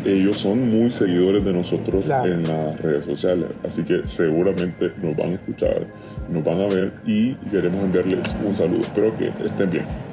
ellos 0.06 0.38
son 0.38 0.70
muy 0.70 0.92
seguidores 0.92 1.44
de 1.44 1.54
nosotros 1.54 2.06
en 2.06 2.44
las 2.44 2.80
redes 2.80 3.06
sociales, 3.06 3.48
así 3.64 3.84
que 3.84 4.02
seguramente 4.06 4.92
nos 5.02 5.16
van 5.16 5.32
a 5.32 5.36
escuchar, 5.36 5.86
nos 6.30 6.44
van 6.44 6.62
a 6.62 6.68
ver 6.68 6.94
y 7.06 7.36
queremos 7.36 7.82
enviarles 7.82 8.36
un 8.44 8.56
saludo. 8.56 8.82
Espero 8.82 9.16
que 9.18 9.32
estén 9.44 9.70
bien. 9.70 10.11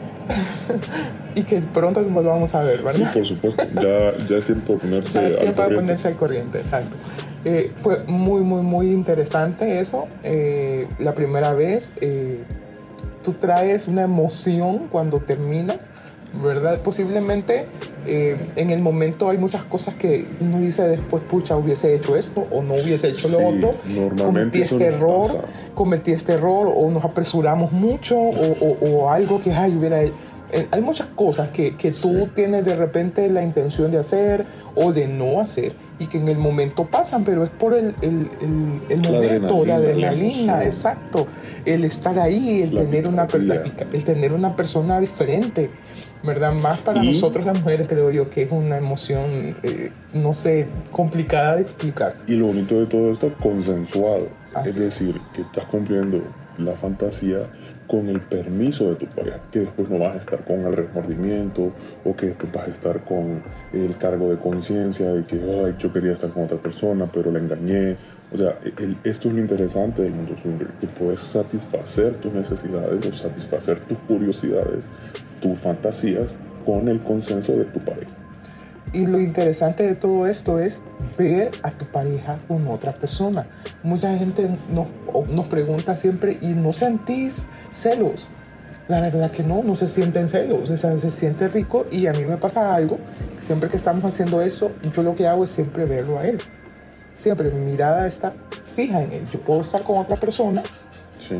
Y 1.34 1.42
que 1.42 1.60
pronto 1.60 2.02
nos 2.02 2.12
volvamos 2.12 2.54
a 2.54 2.62
ver, 2.62 2.82
¿verdad? 2.82 2.92
Sí, 2.92 3.04
por 3.12 3.26
supuesto. 3.26 3.64
Ya, 3.74 4.16
ya 4.26 4.36
es 4.36 4.46
tiempo 4.46 4.74
de 4.74 4.78
ponerse 4.78 5.26
es 5.26 5.38
tiempo 5.38 5.62
de 5.62 5.74
ponerse 5.74 6.08
al 6.08 6.16
corriente, 6.16 6.58
exacto. 6.58 6.96
Eh, 7.44 7.70
fue 7.74 8.02
muy, 8.04 8.42
muy, 8.42 8.62
muy 8.62 8.92
interesante 8.92 9.80
eso. 9.80 10.08
Eh, 10.22 10.88
la 10.98 11.14
primera 11.14 11.52
vez, 11.54 11.92
eh, 12.00 12.42
tú 13.22 13.34
traes 13.34 13.88
una 13.88 14.02
emoción 14.02 14.88
cuando 14.90 15.20
terminas, 15.20 15.88
¿verdad? 16.34 16.80
Posiblemente 16.80 17.66
en 18.06 18.70
el 18.70 18.80
momento 18.80 19.28
hay 19.28 19.38
muchas 19.38 19.64
cosas 19.64 19.94
que 19.94 20.26
uno 20.40 20.60
dice 20.60 20.86
después, 20.88 21.22
pucha, 21.22 21.56
hubiese 21.56 21.94
hecho 21.94 22.16
esto 22.16 22.46
o 22.50 22.62
no 22.62 22.74
hubiese 22.74 23.08
hecho 23.08 23.28
lo 23.28 23.48
otro. 23.48 23.74
Normalmente 23.86 24.24
cometí 24.24 24.60
este 24.60 24.84
error, 24.86 25.44
cometí 25.74 26.12
este 26.12 26.32
error 26.32 26.72
o 26.74 26.90
nos 26.90 27.04
apresuramos 27.04 27.72
mucho 27.72 28.16
o, 28.16 28.56
o, 28.60 28.78
o 28.80 29.10
algo 29.10 29.40
que, 29.40 29.52
ay, 29.52 29.76
hubiera 29.76 30.00
eh, 30.50 30.66
hay 30.70 30.80
muchas 30.80 31.12
cosas 31.12 31.50
que, 31.50 31.76
que 31.76 31.92
tú 31.92 32.28
tienes 32.34 32.64
de 32.64 32.74
repente 32.74 33.28
la 33.28 33.42
intención 33.42 33.90
de 33.90 33.98
hacer 33.98 34.46
o 34.74 34.94
de 34.94 35.06
no 35.06 35.40
hacer 35.40 35.74
y 35.98 36.06
que 36.06 36.16
en 36.16 36.28
el 36.28 36.38
momento 36.38 36.86
pasan, 36.86 37.24
pero 37.24 37.44
es 37.44 37.50
por 37.50 37.74
el, 37.74 37.94
el, 38.00 38.30
el, 38.88 38.98
momento, 39.00 39.66
la 39.66 39.76
adrenalina, 39.76 40.64
exacto, 40.64 41.26
el 41.66 41.84
estar 41.84 42.18
ahí, 42.18 42.62
el 42.62 42.70
tener, 42.70 43.06
una, 43.06 43.26
el 43.92 44.04
tener 44.04 44.32
una 44.32 44.56
persona 44.56 45.00
diferente. 45.00 45.70
¿Verdad? 46.22 46.52
Más 46.52 46.80
para 46.80 47.02
nosotros 47.02 47.44
las 47.44 47.58
mujeres 47.58 47.88
creo 47.88 48.10
yo 48.10 48.30
que 48.30 48.42
es 48.42 48.52
una 48.52 48.76
emoción, 48.76 49.56
eh, 49.62 49.90
no 50.14 50.34
sé, 50.34 50.68
complicada 50.90 51.56
de 51.56 51.62
explicar. 51.62 52.16
Y 52.26 52.36
lo 52.36 52.46
bonito 52.46 52.78
de 52.78 52.86
todo 52.86 53.12
esto, 53.12 53.32
consensuado. 53.40 54.28
es 54.64 54.74
decir, 54.74 55.20
que 55.32 55.42
estás 55.42 55.64
cumpliendo 55.66 56.22
la 56.56 56.72
fantasía 56.72 57.38
con 57.88 58.08
el 58.08 58.20
permiso 58.20 58.90
de 58.90 58.96
tu 58.96 59.06
pareja, 59.06 59.40
que 59.50 59.60
después 59.60 59.88
no 59.88 59.98
vas 59.98 60.14
a 60.14 60.18
estar 60.18 60.44
con 60.44 60.60
el 60.66 60.76
remordimiento 60.76 61.72
o 62.04 62.14
que 62.14 62.26
después 62.26 62.52
vas 62.52 62.66
a 62.66 62.70
estar 62.70 63.04
con 63.04 63.42
el 63.72 63.96
cargo 63.96 64.30
de 64.30 64.36
conciencia 64.36 65.12
de 65.12 65.24
que 65.24 65.36
Ay, 65.36 65.74
yo 65.78 65.92
quería 65.92 66.12
estar 66.12 66.30
con 66.30 66.44
otra 66.44 66.58
persona 66.58 67.08
pero 67.12 67.32
la 67.32 67.38
engañé. 67.38 67.96
O 68.30 68.36
sea, 68.36 68.58
esto 69.04 69.28
es 69.28 69.34
lo 69.34 69.40
interesante 69.40 70.02
del 70.02 70.12
mundo 70.12 70.36
swinger, 70.40 70.68
que 70.80 70.86
puedes 70.86 71.20
satisfacer 71.20 72.16
tus 72.16 72.32
necesidades 72.32 73.06
o 73.06 73.12
satisfacer 73.12 73.80
tus 73.80 73.96
curiosidades, 74.00 74.86
tus 75.40 75.58
fantasías 75.58 76.38
con 76.66 76.88
el 76.88 77.00
consenso 77.00 77.56
de 77.56 77.64
tu 77.64 77.80
pareja. 77.80 78.27
Y 78.92 79.06
lo 79.06 79.20
interesante 79.20 79.82
de 79.84 79.94
todo 79.94 80.26
esto 80.26 80.58
es 80.58 80.82
ver 81.18 81.50
a 81.62 81.70
tu 81.70 81.84
pareja 81.86 82.38
con 82.48 82.66
otra 82.68 82.92
persona. 82.92 83.46
Mucha 83.82 84.16
gente 84.16 84.50
nos, 84.70 84.88
nos 85.30 85.46
pregunta 85.46 85.96
siempre, 85.96 86.38
¿y 86.40 86.48
no 86.48 86.72
sentís 86.72 87.48
celos? 87.70 88.28
La 88.88 89.00
verdad 89.00 89.30
que 89.30 89.42
no, 89.42 89.62
no 89.62 89.76
se 89.76 89.86
sienten 89.86 90.30
celos, 90.30 90.70
o 90.70 90.76
sea, 90.76 90.98
se 90.98 91.10
siente 91.10 91.48
rico 91.48 91.84
y 91.90 92.06
a 92.06 92.12
mí 92.12 92.24
me 92.24 92.38
pasa 92.38 92.74
algo, 92.74 92.98
siempre 93.38 93.68
que 93.68 93.76
estamos 93.76 94.02
haciendo 94.02 94.40
eso, 94.40 94.70
yo 94.94 95.02
lo 95.02 95.14
que 95.14 95.26
hago 95.26 95.44
es 95.44 95.50
siempre 95.50 95.84
verlo 95.84 96.18
a 96.18 96.26
él. 96.26 96.38
Siempre 97.12 97.50
mi 97.50 97.72
mirada 97.72 98.06
está 98.06 98.32
fija 98.74 99.02
en 99.02 99.12
él. 99.12 99.28
Yo 99.30 99.40
puedo 99.40 99.60
estar 99.60 99.82
con 99.82 99.98
otra 99.98 100.16
persona, 100.16 100.62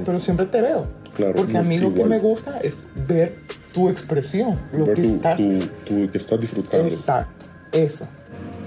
pero 0.05 0.21
siempre 0.21 0.45
te 0.47 0.61
veo. 0.61 0.83
Claro, 1.15 1.35
Porque 1.37 1.57
a 1.57 1.63
mí 1.63 1.79
lo 1.79 1.93
que 1.93 2.05
me 2.05 2.19
gusta 2.19 2.59
es 2.59 2.87
ver 3.07 3.39
tu 3.73 3.89
expresión, 3.89 4.59
lo 4.73 4.93
que 4.93 5.01
estás... 5.01 5.41
que 5.41 6.11
estás 6.13 6.41
disfrutando. 6.41 6.87
Exacto, 6.87 7.38
eso. 7.73 8.09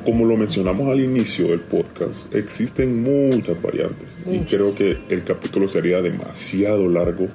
Como 0.06 0.26
lo 0.26 0.36
mencionamos 0.36 0.88
al 0.88 1.00
inicio 1.00 1.50
del 1.50 1.60
podcast, 1.60 2.34
existen 2.34 3.04
muchas 3.04 3.62
variantes 3.62 4.18
y 4.26 4.40
creo 4.40 4.74
que 4.74 4.98
el 5.10 5.24
capítulo 5.24 5.68
sería 5.68 6.02
demasiado 6.02 6.88
largo 6.88 7.28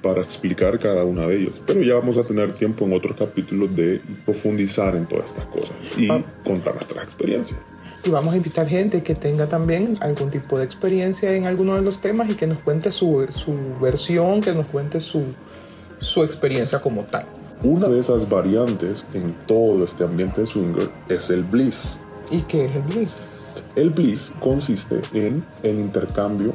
para 0.00 0.22
explicar 0.22 0.78
cada 0.78 1.04
una 1.04 1.26
de 1.26 1.42
ellas. 1.42 1.60
Pero 1.66 1.82
ya 1.82 1.94
vamos 1.94 2.16
a 2.16 2.24
tener 2.24 2.52
tiempo 2.52 2.86
en 2.86 2.94
otros 2.94 3.16
capítulos 3.16 3.74
de 3.76 4.00
profundizar 4.24 4.96
en 4.96 5.06
todas 5.06 5.30
estas 5.30 5.46
cosas 5.46 5.76
y 5.96 6.10
ah. 6.10 6.24
contar 6.44 6.74
nuestras 6.74 7.04
experiencias. 7.04 7.60
Y 8.02 8.08
vamos 8.08 8.32
a 8.32 8.36
invitar 8.36 8.66
gente 8.66 9.02
que 9.02 9.14
tenga 9.14 9.46
también 9.46 9.98
algún 10.00 10.30
tipo 10.30 10.58
de 10.58 10.64
experiencia 10.64 11.34
en 11.34 11.44
alguno 11.44 11.76
de 11.76 11.82
los 11.82 12.00
temas 12.00 12.30
y 12.30 12.34
que 12.34 12.46
nos 12.46 12.58
cuente 12.60 12.90
su, 12.90 13.26
su 13.28 13.54
versión, 13.78 14.40
que 14.40 14.54
nos 14.54 14.66
cuente 14.66 15.02
su, 15.02 15.24
su 15.98 16.24
experiencia 16.24 16.80
como 16.80 17.02
tal. 17.02 17.26
Una 17.62 17.88
de 17.88 18.00
esas 18.00 18.26
variantes 18.26 19.06
en 19.12 19.34
todo 19.46 19.84
este 19.84 20.04
ambiente 20.04 20.46
swinger 20.46 20.90
es 21.10 21.28
el 21.28 21.42
bliss. 21.44 22.00
¿Y 22.30 22.40
qué 22.42 22.64
es 22.64 22.74
el 22.74 22.82
bliss? 22.82 23.16
El 23.76 23.90
bliss 23.90 24.32
consiste 24.40 25.02
en 25.12 25.44
el 25.62 25.78
intercambio 25.78 26.54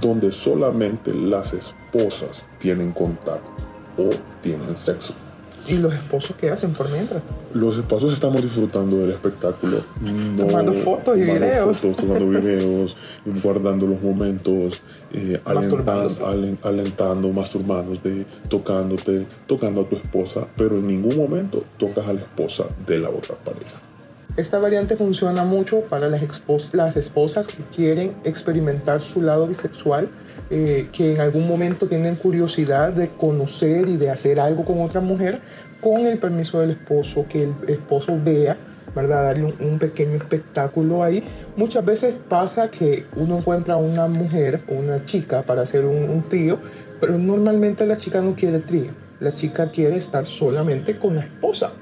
donde 0.00 0.30
solamente 0.30 1.12
las 1.12 1.52
esposas 1.52 2.46
tienen 2.60 2.92
contacto 2.92 3.50
o 3.98 4.10
tienen 4.40 4.76
sexo. 4.76 5.14
¿Y 5.68 5.76
los 5.76 5.94
esposos 5.94 6.36
qué 6.36 6.50
hacen 6.50 6.72
por 6.72 6.90
mientras? 6.90 7.22
Los 7.54 7.76
esposos 7.78 8.12
estamos 8.12 8.42
disfrutando 8.42 8.98
del 8.98 9.10
espectáculo. 9.10 9.78
tomando 10.36 10.72
fotos 10.72 11.18
y 11.18 11.22
videos. 11.22 11.78
Fotos, 11.78 11.96
tomando 11.96 12.28
videos, 12.40 12.96
guardando 13.42 13.86
los 13.86 14.00
momentos, 14.00 14.82
eh, 15.12 15.40
alentando, 15.44 17.28
masturbándote, 17.28 18.26
tocándote, 18.48 19.26
tocando 19.46 19.82
a 19.82 19.88
tu 19.88 19.96
esposa, 19.96 20.46
pero 20.56 20.78
en 20.78 20.86
ningún 20.86 21.16
momento 21.16 21.62
tocas 21.78 22.08
a 22.08 22.12
la 22.12 22.20
esposa 22.20 22.64
de 22.86 22.98
la 22.98 23.10
otra 23.10 23.36
pareja. 23.36 23.80
Esta 24.36 24.58
variante 24.58 24.96
funciona 24.96 25.44
mucho 25.44 25.80
para 25.82 26.08
las, 26.08 26.22
las 26.72 26.96
esposas 26.96 27.46
que 27.48 27.62
quieren 27.74 28.14
experimentar 28.24 29.00
su 29.00 29.22
lado 29.22 29.46
bisexual 29.46 30.08
eh, 30.52 30.88
que 30.92 31.12
en 31.12 31.20
algún 31.20 31.46
momento 31.46 31.86
tienen 31.86 32.16
curiosidad 32.16 32.92
de 32.92 33.08
conocer 33.10 33.88
y 33.88 33.96
de 33.96 34.10
hacer 34.10 34.40
algo 34.40 34.64
con 34.64 34.80
otra 34.80 35.00
mujer, 35.00 35.40
con 35.80 36.06
el 36.06 36.18
permiso 36.18 36.60
del 36.60 36.70
esposo, 36.70 37.24
que 37.28 37.44
el 37.44 37.54
esposo 37.68 38.18
vea, 38.22 38.56
¿verdad? 38.94 39.26
Darle 39.26 39.54
un, 39.60 39.78
pequeño 39.78 40.16
espectáculo 40.16 41.04
ahí. 41.04 41.22
Muchas 41.56 41.84
veces 41.84 42.14
pasa 42.28 42.68
que 42.68 43.06
uno 43.14 43.38
encuentra 43.38 43.76
una 43.76 44.08
mujer 44.08 44.60
o 44.68 44.74
una 44.74 45.04
chica 45.04 45.42
para 45.42 45.62
hacer 45.62 45.84
un, 45.84 46.10
un 46.10 46.22
trío, 46.22 46.58
pero 47.00 47.16
normalmente 47.16 47.86
la 47.86 47.96
chica 47.96 48.20
no 48.20 48.34
quiere 48.34 48.58
trío. 48.58 48.90
la 49.20 49.30
chica 49.30 49.70
quiere 49.70 49.96
estar 49.96 50.26
solamente 50.26 50.98
con 50.98 51.14
la 51.14 51.20
esposa. 51.20 51.72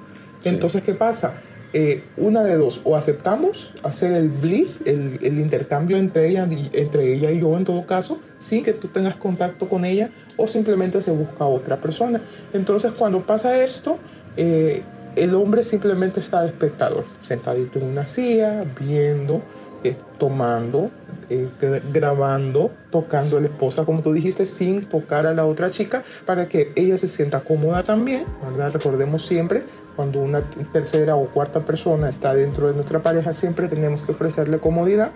Entonces, 0.44 0.82
¿qué 0.82 0.92
pasa? 0.92 1.34
Eh, 1.74 2.02
una 2.16 2.42
de 2.42 2.56
dos, 2.56 2.80
o 2.84 2.96
aceptamos 2.96 3.72
hacer 3.82 4.12
el 4.12 4.30
bliss, 4.30 4.82
el, 4.86 5.18
el, 5.22 5.38
intercambio 5.38 5.98
entre 5.98 6.30
ella, 6.30 6.48
entre 6.72 7.12
ella 7.12 7.30
y 7.30 7.40
yo 7.40 7.56
en 7.58 7.64
todo 7.64 7.84
caso, 7.84 8.20
sin 8.38 8.62
que 8.62 8.72
tú 8.72 8.88
tengas 8.88 9.16
contacto 9.16 9.68
con 9.68 9.84
ella, 9.84 10.10
o 10.38 10.46
simplemente 10.46 11.02
se 11.02 11.10
busca 11.10 11.44
otra 11.44 11.76
persona. 11.78 12.22
Entonces 12.54 12.92
cuando 12.92 13.20
pasa 13.20 13.62
esto, 13.62 13.98
eh, 14.38 14.82
el 15.16 15.34
hombre 15.34 15.64
simplemente 15.64 16.20
está 16.20 16.42
de 16.42 16.48
espectador, 16.48 17.04
sentadito 17.20 17.78
en 17.78 17.86
una 17.86 18.06
silla, 18.06 18.64
viendo, 18.80 19.42
eh, 19.84 19.96
tomando, 20.18 20.90
eh, 21.30 21.48
grabando, 21.92 22.72
tocando 22.90 23.36
a 23.36 23.40
la 23.40 23.48
esposa, 23.48 23.84
como 23.84 24.02
tú 24.02 24.12
dijiste, 24.12 24.46
sin 24.46 24.86
tocar 24.86 25.26
a 25.26 25.34
la 25.34 25.44
otra 25.44 25.70
chica, 25.70 26.04
para 26.24 26.48
que 26.48 26.72
ella 26.74 26.96
se 26.96 27.06
sienta 27.06 27.40
cómoda 27.40 27.82
también, 27.82 28.24
¿verdad? 28.42 28.72
Recordemos 28.72 29.26
siempre, 29.26 29.62
cuando 29.94 30.20
una 30.20 30.40
tercera 30.72 31.16
o 31.16 31.26
cuarta 31.26 31.64
persona 31.64 32.08
está 32.08 32.34
dentro 32.34 32.68
de 32.68 32.74
nuestra 32.74 33.02
pareja, 33.02 33.32
siempre 33.32 33.68
tenemos 33.68 34.02
que 34.02 34.12
ofrecerle 34.12 34.58
comodidad. 34.58 35.12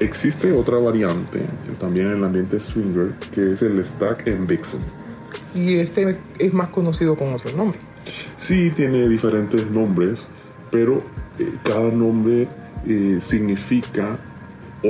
Existe 0.00 0.52
otra 0.52 0.78
variante, 0.78 1.40
también 1.78 2.08
en 2.08 2.16
el 2.16 2.24
ambiente 2.24 2.58
swinger, 2.58 3.12
que 3.32 3.52
es 3.52 3.62
el 3.62 3.82
stack 3.82 4.26
en 4.26 4.46
Vixen. 4.46 4.80
Y 5.54 5.76
este 5.76 6.18
es 6.38 6.52
más 6.52 6.68
conocido 6.68 7.16
con 7.16 7.32
otro 7.32 7.56
nombre. 7.56 7.78
Sí, 8.36 8.70
tiene 8.70 9.08
diferentes 9.08 9.70
nombres, 9.70 10.28
pero 10.70 11.02
eh, 11.38 11.52
cada 11.64 11.90
nombre 11.90 12.48
eh, 12.86 13.18
significa 13.20 14.18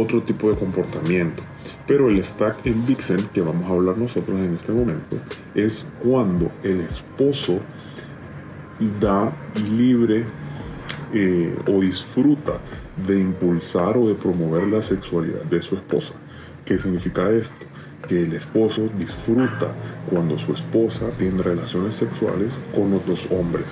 otro 0.01 0.23
tipo 0.23 0.51
de 0.51 0.57
comportamiento. 0.57 1.43
Pero 1.87 2.09
el 2.09 2.23
stack 2.23 2.67
en 2.67 2.85
Vixen, 2.87 3.29
que 3.33 3.41
vamos 3.41 3.71
a 3.71 3.75
hablar 3.75 3.97
nosotros 3.97 4.39
en 4.39 4.55
este 4.55 4.73
momento, 4.73 5.17
es 5.55 5.87
cuando 6.03 6.51
el 6.63 6.81
esposo 6.81 7.61
da 9.01 9.33
libre 9.71 10.27
eh, 11.15 11.57
o 11.67 11.81
disfruta 11.81 12.59
de 13.07 13.21
impulsar 13.21 13.97
o 13.97 14.09
de 14.09 14.15
promover 14.15 14.65
la 14.65 14.83
sexualidad 14.83 15.43
de 15.45 15.61
su 15.63 15.77
esposa. 15.77 16.15
¿Qué 16.65 16.77
significa 16.79 17.31
esto? 17.31 17.55
Que 18.09 18.25
el 18.25 18.33
esposo 18.35 18.89
disfruta 18.99 19.73
cuando 20.11 20.39
su 20.39 20.53
esposa 20.53 21.07
tiene 21.17 21.43
relaciones 21.43 21.95
sexuales 21.95 22.53
con 22.75 22.93
otros 22.93 23.29
hombres. 23.31 23.67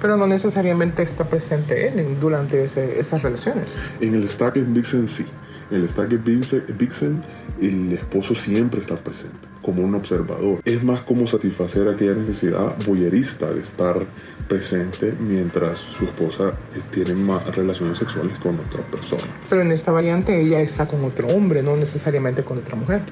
Pero 0.00 0.16
no 0.16 0.26
necesariamente 0.26 1.02
está 1.02 1.28
presente 1.28 1.88
él 1.88 2.18
durante 2.20 2.64
esas 2.64 3.22
relaciones. 3.22 3.66
En 4.00 4.14
el 4.14 4.28
Stack 4.28 4.54
Vixen 4.72 5.08
sí. 5.08 5.26
En 5.70 5.82
el 5.82 5.88
Stack 5.88 6.22
Vixen 6.24 7.22
el 7.60 7.92
esposo 7.92 8.34
siempre 8.34 8.80
está 8.80 8.96
presente 8.96 9.50
como 9.62 9.84
un 9.84 9.94
observador. 9.94 10.60
Es 10.64 10.82
más 10.82 11.02
como 11.02 11.26
satisfacer 11.26 11.88
aquella 11.88 12.14
necesidad 12.14 12.74
boyerista 12.86 13.52
de 13.52 13.60
estar 13.60 14.06
presente 14.48 15.14
mientras 15.20 15.78
su 15.78 16.04
esposa 16.04 16.50
tiene 16.90 17.14
más 17.14 17.54
relaciones 17.54 17.98
sexuales 17.98 18.38
con 18.38 18.58
otra 18.58 18.82
persona. 18.90 19.22
Pero 19.48 19.62
en 19.62 19.72
esta 19.72 19.92
variante 19.92 20.40
ella 20.40 20.60
está 20.60 20.86
con 20.86 21.04
otro 21.04 21.28
hombre, 21.28 21.62
no 21.62 21.76
necesariamente 21.76 22.42
con 22.42 22.58
otra 22.58 22.76
mujer. 22.76 23.02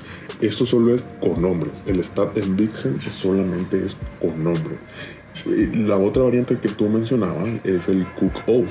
Esto 0.40 0.64
solo 0.66 0.94
es 0.94 1.04
con 1.20 1.44
hombres. 1.44 1.82
El 1.86 2.02
Stat 2.02 2.36
en 2.38 2.56
Vixen 2.56 3.00
solamente 3.00 3.84
es 3.84 3.96
con 4.20 4.46
hombres. 4.46 4.78
La 5.46 5.96
otra 5.96 6.24
variante 6.24 6.58
que 6.58 6.68
tú 6.68 6.88
mencionabas 6.88 7.48
es 7.62 7.88
el 7.88 8.04
Cook 8.14 8.34
Old, 8.46 8.68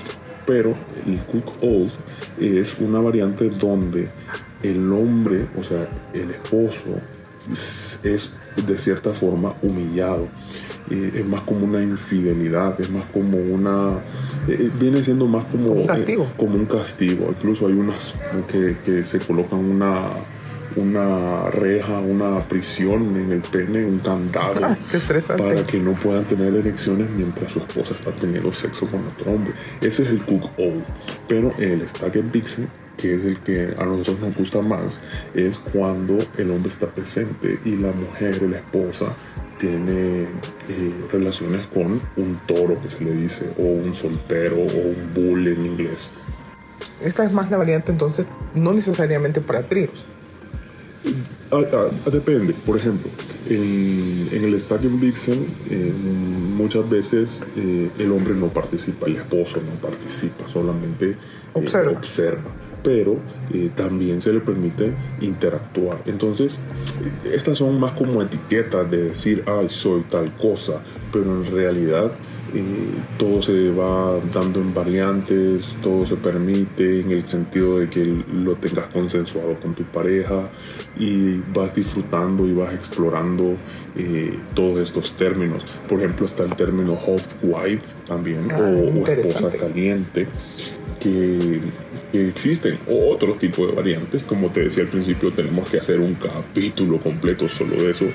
pero 0.47 0.73
el 1.05 1.19
Cook 1.19 1.61
Old 1.61 1.91
es 2.39 2.79
una 2.79 2.99
variante 2.99 3.49
donde 3.49 4.09
el 4.63 4.91
hombre, 4.91 5.45
o 5.59 5.63
sea, 5.63 5.87
el 6.13 6.31
esposo, 6.31 6.95
es 8.03 8.31
de 8.65 8.77
cierta 8.77 9.11
forma 9.11 9.55
humillado. 9.61 10.27
es 10.89 11.27
más 11.27 11.41
como 11.41 11.65
una 11.65 11.83
infidelidad, 11.83 12.79
es 12.79 12.89
más 12.89 13.05
como 13.11 13.37
una... 13.37 13.99
Eh, 14.47 14.57
eh, 14.59 14.71
viene 14.79 15.03
siendo 15.03 15.27
más 15.27 15.45
como, 15.51 15.71
un 15.71 15.85
castigo. 15.85 16.27
como 16.37 16.55
un 16.55 16.65
castigo. 16.65 17.27
Incluso 17.29 17.67
hay 17.67 17.73
unas 17.73 18.13
que, 18.47 18.77
que 18.83 19.03
se 19.03 19.19
colocan 19.19 19.59
una 19.59 20.13
una 20.77 21.49
reja, 21.49 21.99
una 21.99 22.37
prisión 22.47 23.15
en 23.17 23.31
el 23.31 23.41
pene, 23.41 23.85
un 23.85 23.99
candado 23.99 24.63
ah, 24.63 24.77
para 25.37 25.65
que 25.65 25.79
no 25.79 25.93
puedan 25.93 26.23
tener 26.25 26.53
erecciones 26.55 27.09
mientras 27.09 27.51
su 27.51 27.59
esposa 27.59 27.93
está 27.93 28.11
teniendo 28.11 28.51
sexo 28.51 28.87
con 28.87 29.05
otro 29.07 29.31
hombre. 29.31 29.53
Ese 29.81 30.03
es 30.03 30.09
el 30.09 30.21
cook 30.23 30.45
o 30.57 30.71
Pero 31.27 31.53
el 31.57 31.87
stack 31.87 32.21
pixie 32.31 32.67
que 32.97 33.13
es 33.13 33.23
el 33.23 33.37
que 33.39 33.75
a 33.77 33.85
nosotros 33.85 34.19
nos 34.19 34.35
gusta 34.35 34.59
más, 34.61 34.99
es 35.33 35.59
cuando 35.59 36.17
el 36.37 36.51
hombre 36.51 36.69
está 36.69 36.87
presente 36.87 37.59
y 37.63 37.75
la 37.75 37.91
mujer, 37.91 38.41
la 38.41 38.57
esposa, 38.57 39.13
tiene 39.59 40.23
eh, 40.23 40.27
relaciones 41.11 41.67
con 41.67 42.01
un 42.15 42.39
toro 42.45 42.79
que 42.81 42.89
se 42.89 43.03
le 43.03 43.13
dice, 43.13 43.49
o 43.57 43.63
un 43.63 43.93
soltero, 43.93 44.57
o 44.57 44.61
un 44.61 45.13
bull 45.13 45.47
en 45.47 45.65
inglés. 45.65 46.11
Esta 47.01 47.23
es 47.23 47.31
más 47.31 47.49
la 47.51 47.57
variante 47.57 47.91
entonces, 47.91 48.25
no 48.55 48.73
necesariamente 48.73 49.41
para 49.41 49.63
tríos. 49.63 50.05
Ah, 51.51 51.61
ah, 51.73 52.09
depende, 52.09 52.53
por 52.53 52.77
ejemplo, 52.77 53.09
en, 53.49 54.27
el 54.31 54.59
Stack 54.59 54.81
Vixen 54.99 55.47
eh, 55.69 55.93
muchas 55.93 56.89
veces 56.89 57.43
eh, 57.55 57.89
el 57.97 58.11
hombre 58.11 58.33
no 58.33 58.47
participa, 58.47 59.07
el 59.07 59.17
esposo 59.17 59.61
no 59.61 59.79
participa, 59.81 60.47
solamente 60.47 61.15
observa. 61.53 61.91
observa 61.91 62.66
pero 62.83 63.17
eh, 63.53 63.69
también 63.75 64.21
se 64.21 64.33
le 64.33 64.39
permite 64.39 64.93
interactuar. 65.21 66.01
Entonces, 66.05 66.59
estas 67.31 67.57
son 67.57 67.79
más 67.79 67.93
como 67.93 68.21
etiquetas 68.21 68.89
de 68.89 69.09
decir, 69.09 69.43
ay, 69.47 69.67
soy 69.69 70.01
tal 70.09 70.33
cosa, 70.35 70.81
pero 71.11 71.25
en 71.25 71.51
realidad 71.51 72.11
eh, 72.53 72.61
todo 73.17 73.41
se 73.41 73.71
va 73.71 74.19
dando 74.33 74.61
en 74.61 74.73
variantes, 74.73 75.77
todo 75.81 76.05
se 76.05 76.15
permite 76.15 77.01
en 77.01 77.11
el 77.11 77.27
sentido 77.27 77.79
de 77.79 77.89
que 77.89 78.05
lo 78.33 78.55
tengas 78.55 78.87
consensuado 78.87 79.59
con 79.59 79.73
tu 79.73 79.83
pareja 79.83 80.49
y 80.97 81.41
vas 81.53 81.75
disfrutando 81.75 82.47
y 82.47 82.53
vas 82.53 82.73
explorando 82.73 83.57
eh, 83.97 84.39
todos 84.55 84.79
estos 84.79 85.11
términos. 85.13 85.65
Por 85.89 85.99
ejemplo, 85.99 86.25
está 86.25 86.43
el 86.43 86.55
término 86.55 86.95
hot 86.95 87.21
wife 87.41 87.83
también, 88.07 88.47
ah, 88.51 88.59
o 88.59 89.05
esposa 89.05 89.57
caliente, 89.57 90.27
que 91.01 91.61
existen 92.21 92.79
otros 92.87 93.39
tipos 93.39 93.67
de 93.67 93.75
variantes. 93.75 94.23
Como 94.23 94.51
te 94.51 94.63
decía 94.63 94.83
al 94.83 94.89
principio, 94.89 95.31
tenemos 95.31 95.69
que 95.69 95.77
hacer 95.77 95.99
un 95.99 96.15
capítulo 96.15 96.99
completo 96.99 97.49
solo 97.49 97.75
de 97.75 97.91
eso, 97.91 98.05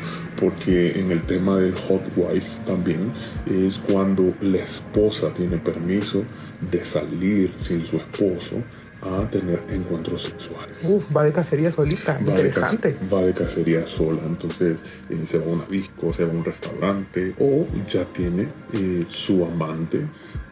porque 0.41 0.99
en 0.99 1.11
el 1.11 1.23
tema 1.23 1.57
del 1.59 1.75
hot 1.75 2.03
wife 2.17 2.63
también 2.67 3.13
es 3.47 3.79
cuando 3.79 4.35
la 4.41 4.59
esposa 4.59 5.33
tiene 5.35 5.59
permiso 5.59 6.25
de 6.71 6.85
salir 6.85 7.53
sin 7.57 7.85
su 7.85 7.97
esposo 7.97 8.63
a 9.03 9.29
tener 9.29 9.61
encuentros 9.69 10.23
sexuales. 10.23 10.77
Uf, 10.85 11.05
va 11.15 11.25
de 11.25 11.33
cacería 11.33 11.73
solita, 11.73 12.17
interesante. 12.21 12.97
va 13.13 13.21
de 13.23 13.33
cacería 13.33 13.85
sola, 13.87 14.21
entonces 14.25 14.85
eh, 15.11 15.21
se 15.25 15.39
va 15.39 15.47
a 15.47 15.49
una 15.49 15.65
disco, 15.67 16.13
se 16.13 16.25
va 16.25 16.33
a 16.33 16.37
un 16.37 16.45
restaurante 16.45 17.35
o 17.39 17.67
ya 17.89 18.05
tiene 18.05 18.49
eh, 18.73 19.05
su 19.09 19.45
amante 19.45 19.99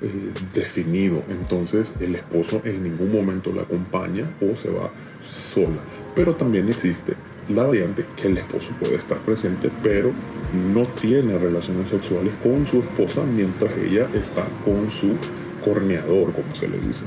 eh, 0.02 0.32
definido. 0.52 1.22
Entonces 1.28 1.94
el 2.00 2.16
esposo 2.16 2.60
en 2.64 2.82
ningún 2.82 3.12
momento 3.12 3.52
la 3.52 3.62
acompaña 3.62 4.28
o 4.40 4.56
se 4.56 4.70
va 4.70 4.90
sola. 5.22 5.78
Pero 6.14 6.34
también 6.34 6.68
existe 6.68 7.14
la 7.48 7.64
variante 7.64 8.04
que 8.16 8.28
el 8.28 8.38
esposo 8.38 8.72
puede 8.80 8.96
estar 8.96 9.18
presente, 9.18 9.70
pero 9.82 10.12
no 10.72 10.86
tiene 10.88 11.38
relaciones 11.38 11.90
sexuales 11.90 12.32
con 12.42 12.66
su 12.66 12.80
esposa 12.80 13.22
mientras 13.22 13.76
ella 13.76 14.08
está 14.14 14.46
con 14.64 14.90
su 14.90 15.16
corneador, 15.64 16.32
como 16.32 16.54
se 16.54 16.68
le 16.68 16.78
dice. 16.78 17.04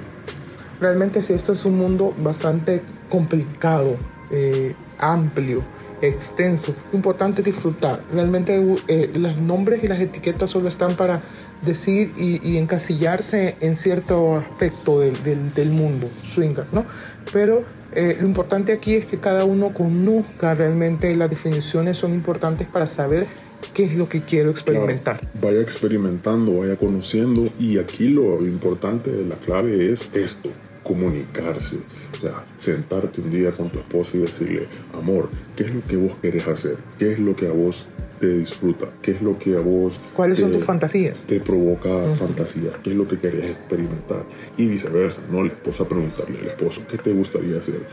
Realmente 0.83 1.23
si 1.23 1.31
esto 1.31 1.53
es 1.53 1.63
un 1.63 1.77
mundo 1.77 2.13
bastante 2.17 2.81
complicado, 3.09 3.95
eh, 4.29 4.75
amplio, 4.99 5.63
extenso, 6.01 6.75
importante 6.91 7.41
disfrutar. 7.41 8.03
Realmente 8.11 8.61
eh, 8.89 9.09
los 9.15 9.37
nombres 9.37 9.81
y 9.81 9.87
las 9.87 10.01
etiquetas 10.01 10.49
solo 10.49 10.67
están 10.67 10.97
para 10.97 11.21
decir 11.61 12.11
y, 12.17 12.57
encasillarse 12.57 13.55
en 13.61 13.77
cierto 13.77 14.35
aspecto 14.35 14.99
del, 14.99 15.69
mundo 15.69 16.09
swinger, 16.21 16.65
¿no? 16.73 16.83
Pero 17.31 17.63
eh, 17.95 18.17
lo 18.19 18.27
importante 18.27 18.73
aquí 18.73 18.95
es 18.95 19.05
que 19.05 19.19
cada 19.19 19.45
uno 19.45 19.73
conozca 19.73 20.53
realmente 20.53 21.15
las 21.15 21.29
definiciones 21.29 21.95
son 21.95 22.13
importantes 22.13 22.67
para 22.67 22.87
saber 22.87 23.25
qué 23.73 23.85
es 23.85 23.95
lo 23.95 24.09
que 24.09 24.23
quiero 24.23 24.51
experimentar. 24.51 25.21
vaya 25.41 25.61
experimentando, 25.61 26.59
vaya 26.59 26.75
conociendo 26.75 27.49
y 27.57 27.77
aquí 27.77 28.09
lo 28.09 28.45
importante 28.45 29.09
la 29.23 29.35
clave 29.35 29.93
es 29.93 30.09
esto, 30.13 30.49
comunicarse. 30.83 31.77
O 32.13 32.21
sea, 32.21 32.45
sentarte 32.57 33.21
un 33.21 33.29
día 33.29 33.51
con 33.51 33.69
tu 33.69 33.79
esposa 33.79 34.17
y 34.17 34.21
decirle, 34.21 34.67
amor, 34.93 35.29
¿qué 35.55 35.63
es 35.63 35.73
lo 35.73 35.83
que 35.83 35.95
vos 35.95 36.15
querés 36.21 36.47
hacer? 36.47 36.77
¿Qué 36.97 37.13
es 37.13 37.19
lo 37.19 37.35
que 37.35 37.47
a 37.47 37.51
vos 37.51 37.87
te 38.19 38.37
disfruta? 38.37 38.87
¿Qué 39.01 39.11
es 39.11 39.21
lo 39.21 39.37
que 39.39 39.55
a 39.55 39.59
vos... 39.59 39.99
¿Cuáles 40.15 40.39
son 40.39 40.51
tus 40.51 40.63
fantasías? 40.63 41.23
Te 41.23 41.39
provoca 41.39 42.05
fantasía. 42.17 42.71
¿Qué 42.83 42.91
es 42.91 42.95
lo 42.95 43.07
que 43.07 43.19
querés 43.19 43.51
experimentar? 43.51 44.25
Y 44.57 44.67
viceversa, 44.67 45.21
¿no? 45.31 45.43
La 45.43 45.51
esposa 45.51 45.87
preguntarle 45.87 46.39
al 46.39 46.47
esposo, 46.47 46.81
¿qué 46.89 46.97
te 46.97 47.11
gustaría 47.11 47.57
hacer? 47.57 47.85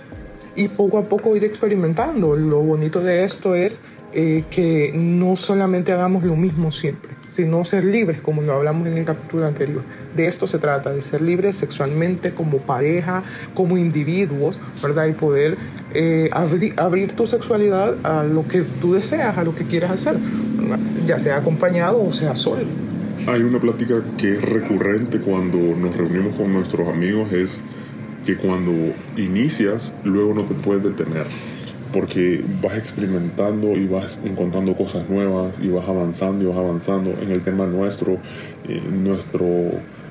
Y 0.56 0.68
poco 0.68 0.98
a 0.98 1.02
poco 1.02 1.36
ir 1.36 1.44
experimentando. 1.44 2.36
Lo 2.36 2.60
bonito 2.60 3.00
de 3.00 3.24
esto 3.24 3.54
es 3.54 3.80
eh, 4.12 4.44
que 4.50 4.92
no 4.92 5.36
solamente 5.36 5.92
hagamos 5.92 6.24
lo 6.24 6.34
mismo 6.34 6.72
siempre, 6.72 7.12
sino 7.32 7.64
ser 7.64 7.84
libres, 7.84 8.20
como 8.20 8.42
lo 8.42 8.54
hablamos 8.54 8.86
en 8.88 8.98
el 8.98 9.04
capítulo 9.04 9.46
anterior. 9.46 9.82
De 10.16 10.26
esto 10.26 10.46
se 10.46 10.58
trata, 10.58 10.92
de 10.92 11.02
ser 11.02 11.20
libres 11.20 11.54
sexualmente 11.56 12.32
como 12.32 12.58
pareja, 12.58 13.22
como 13.54 13.78
individuos, 13.78 14.60
¿verdad? 14.82 15.06
Y 15.06 15.12
poder 15.12 15.56
eh, 15.94 16.28
abrir, 16.32 16.74
abrir 16.76 17.12
tu 17.12 17.26
sexualidad 17.26 17.96
a 18.02 18.24
lo 18.24 18.46
que 18.46 18.62
tú 18.62 18.92
deseas, 18.92 19.38
a 19.38 19.44
lo 19.44 19.54
que 19.54 19.66
quieras 19.66 19.92
hacer, 19.92 20.16
ya 21.06 21.18
sea 21.18 21.36
acompañado 21.36 22.02
o 22.02 22.12
sea 22.12 22.36
solo. 22.36 22.62
Hay 23.26 23.42
una 23.42 23.60
plática 23.60 24.02
que 24.16 24.34
es 24.34 24.42
recurrente 24.42 25.20
cuando 25.20 25.58
nos 25.58 25.94
reunimos 25.96 26.36
con 26.36 26.52
nuestros 26.52 26.88
amigos, 26.88 27.32
es 27.32 27.62
que 28.24 28.36
cuando 28.36 28.72
inicias, 29.16 29.92
luego 30.04 30.34
no 30.34 30.44
te 30.44 30.54
puedes 30.54 30.82
detener 30.82 31.26
porque 31.92 32.42
vas 32.62 32.76
experimentando 32.76 33.76
y 33.76 33.86
vas 33.86 34.20
encontrando 34.24 34.74
cosas 34.74 35.08
nuevas 35.08 35.58
y 35.60 35.68
vas 35.68 35.88
avanzando 35.88 36.44
y 36.44 36.48
vas 36.48 36.58
avanzando. 36.58 37.10
En 37.20 37.30
el 37.30 37.42
tema 37.42 37.66
nuestro, 37.66 38.18
eh, 38.68 38.80
nuestro 38.90 39.46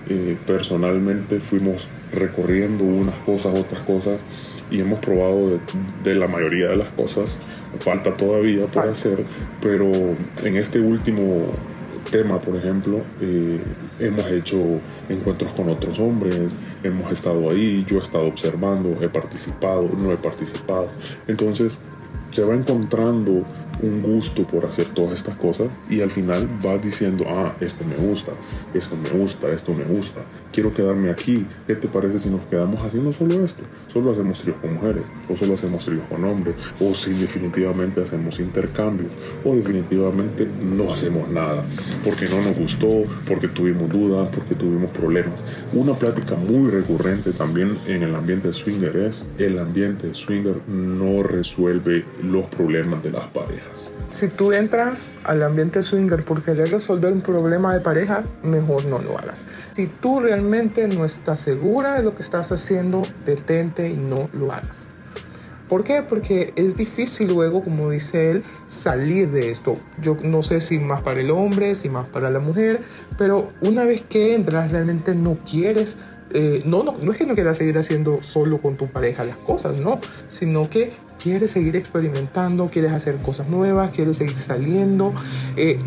eh, 0.10 0.38
personalmente 0.46 1.40
fuimos 1.40 1.88
recorriendo 2.12 2.84
unas 2.84 3.16
cosas, 3.26 3.58
otras 3.58 3.82
cosas 3.84 4.22
y 4.72 4.80
hemos 4.80 5.00
probado 5.00 5.60
de, 6.04 6.16
la 6.16 6.28
mayoría 6.28 6.70
de 6.70 6.78
las 6.78 6.90
cosas. 6.90 7.38
Falta 7.80 8.14
todavía 8.14 8.66
por 8.66 8.88
hacer, 8.88 9.24
pero 9.62 9.92
en 10.44 10.56
este 10.56 10.80
último 10.80 11.46
tema, 12.10 12.40
por 12.40 12.56
ejemplo, 12.56 13.02
eh, 13.22 13.60
hemos 14.00 14.26
hecho 14.28 14.58
encuentros 15.08 15.54
con 15.54 15.70
otros 15.70 15.98
hombres, 16.00 16.52
hemos 16.84 17.12
estado 17.12 17.50
ahí, 17.50 17.86
yo 17.88 17.98
he 17.98 18.02
estado 18.02 18.26
observando, 18.26 18.96
he 19.02 19.10
participado, 19.10 19.90
no 19.98 20.12
he 20.12 20.18
participado. 20.18 20.90
Entonces 21.28 21.78
se 22.32 22.44
va 22.44 22.56
encontrando 22.56 23.44
un 23.82 24.02
gusto 24.02 24.44
por 24.44 24.66
hacer 24.66 24.86
todas 24.90 25.14
estas 25.14 25.38
cosas 25.38 25.68
y 25.90 26.02
al 26.02 26.10
final 26.10 26.48
vas 26.62 26.82
diciendo, 26.82 27.26
ah, 27.28 27.56
esto 27.60 27.84
me 27.86 27.96
gusta, 27.96 28.32
esto 28.74 28.96
me 28.96 29.10
gusta, 29.10 29.50
esto 29.50 29.74
me 29.74 29.84
gusta, 29.84 30.22
quiero 30.52 30.74
quedarme 30.74 31.10
aquí, 31.10 31.46
¿qué 31.68 31.76
te 31.76 31.88
parece 31.88 32.20
si 32.20 32.30
nos 32.30 32.42
quedamos 32.42 32.82
haciendo 32.82 33.12
solo 33.12 33.44
esto? 33.44 33.64
Solo 33.92 34.12
hacemos 34.12 34.42
tríos 34.42 34.58
con 34.58 34.74
mujeres, 34.74 35.04
o 35.30 35.36
solo 35.36 35.54
hacemos 35.54 35.86
tríos 35.86 36.04
con 36.10 36.24
hombres, 36.24 36.56
o 36.80 36.94
si 36.94 37.14
definitivamente 37.14 38.02
hacemos 38.02 38.40
intercambios, 38.40 39.12
o 39.44 39.56
definitivamente 39.56 40.48
no 40.62 40.92
hacemos 40.92 41.30
nada, 41.30 41.64
porque 42.04 42.26
no 42.26 42.42
nos 42.42 42.58
gustó, 42.58 43.04
porque 43.28 43.48
tuvimos 43.48 43.90
dudas, 43.90 44.30
porque 44.34 44.56
tuvimos 44.56 44.92
problemas. 44.92 45.40
Una 45.74 45.94
plática 45.94 46.36
muy 46.36 46.70
recurrente 46.70 47.32
también 47.32 47.76
en 47.88 48.04
el 48.04 48.16
ambiente 48.16 48.52
swinger 48.54 48.96
es, 48.96 49.26
el 49.38 49.60
ambiente 49.60 50.14
swinger 50.14 50.58
no 50.68 51.24
resuelve 51.24 52.06
los 52.24 52.46
problemas 52.46 53.04
de 53.04 53.12
las 53.12 53.28
parejas. 53.28 53.69
Si 54.12 54.28
tú 54.28 54.52
entras 54.52 55.06
al 55.24 55.44
ambiente 55.44 55.84
swinger 55.84 56.24
por 56.24 56.44
querer 56.44 56.72
resolver 56.72 57.14
un 57.14 57.22
problema 57.22 57.74
de 57.74 57.80
pareja, 57.80 58.24
mejor 58.44 58.86
no 58.86 59.00
lo 59.00 59.18
hagas. 59.18 59.46
Si 59.74 59.88
tú 59.88 60.20
realmente 60.20 60.88
no 60.88 61.06
estás 61.06 61.40
segura 61.40 61.96
de 61.96 62.04
lo 62.04 62.16
que 62.16 62.24
estás 62.24 62.52
haciendo, 62.52 63.02
detente 63.26 63.90
y 63.90 63.96
no 63.96 64.30
lo 64.34 64.52
hagas. 64.52 64.88
¿Por 65.68 65.84
qué? 65.84 66.02
Porque 66.02 66.52
es 66.56 66.76
difícil 66.76 67.28
luego, 67.32 67.64
como 67.64 67.92
dice 67.92 68.32
él, 68.32 68.44
salir 68.68 69.30
de 69.30 69.52
esto. 69.52 69.78
Yo 70.02 70.18
no 70.24 70.42
sé 70.42 70.62
si 70.62 70.80
más 70.80 71.04
para 71.04 71.22
el 71.22 71.30
hombre, 71.30 71.76
si 71.76 71.90
más 71.90 72.10
para 72.10 72.32
la 72.32 72.40
mujer, 72.40 72.82
pero 73.20 73.50
una 73.62 73.86
vez 73.86 74.02
que 74.02 74.34
entras 74.34 74.72
realmente 74.72 75.14
no 75.14 75.38
quieres 75.50 76.00
eh, 76.32 76.62
no, 76.66 76.84
no, 76.84 76.96
no 77.02 77.12
es 77.12 77.18
que 77.18 77.26
no 77.26 77.34
quieras 77.34 77.58
seguir 77.58 77.78
haciendo 77.78 78.22
solo 78.22 78.60
con 78.60 78.78
tu 78.78 78.88
pareja 78.88 79.24
las 79.24 79.36
cosas, 79.38 79.80
no, 79.80 80.00
sino 80.28 80.70
que 80.70 80.94
quieres 81.22 81.52
seguir 81.52 81.76
experimentando, 81.76 82.68
quieres 82.68 82.92
hacer 82.92 83.18
cosas 83.18 83.48
nuevas, 83.48 83.94
quieres 83.94 84.18
seguir 84.18 84.38
saliendo. 84.38 85.14
Eh, 85.56 85.80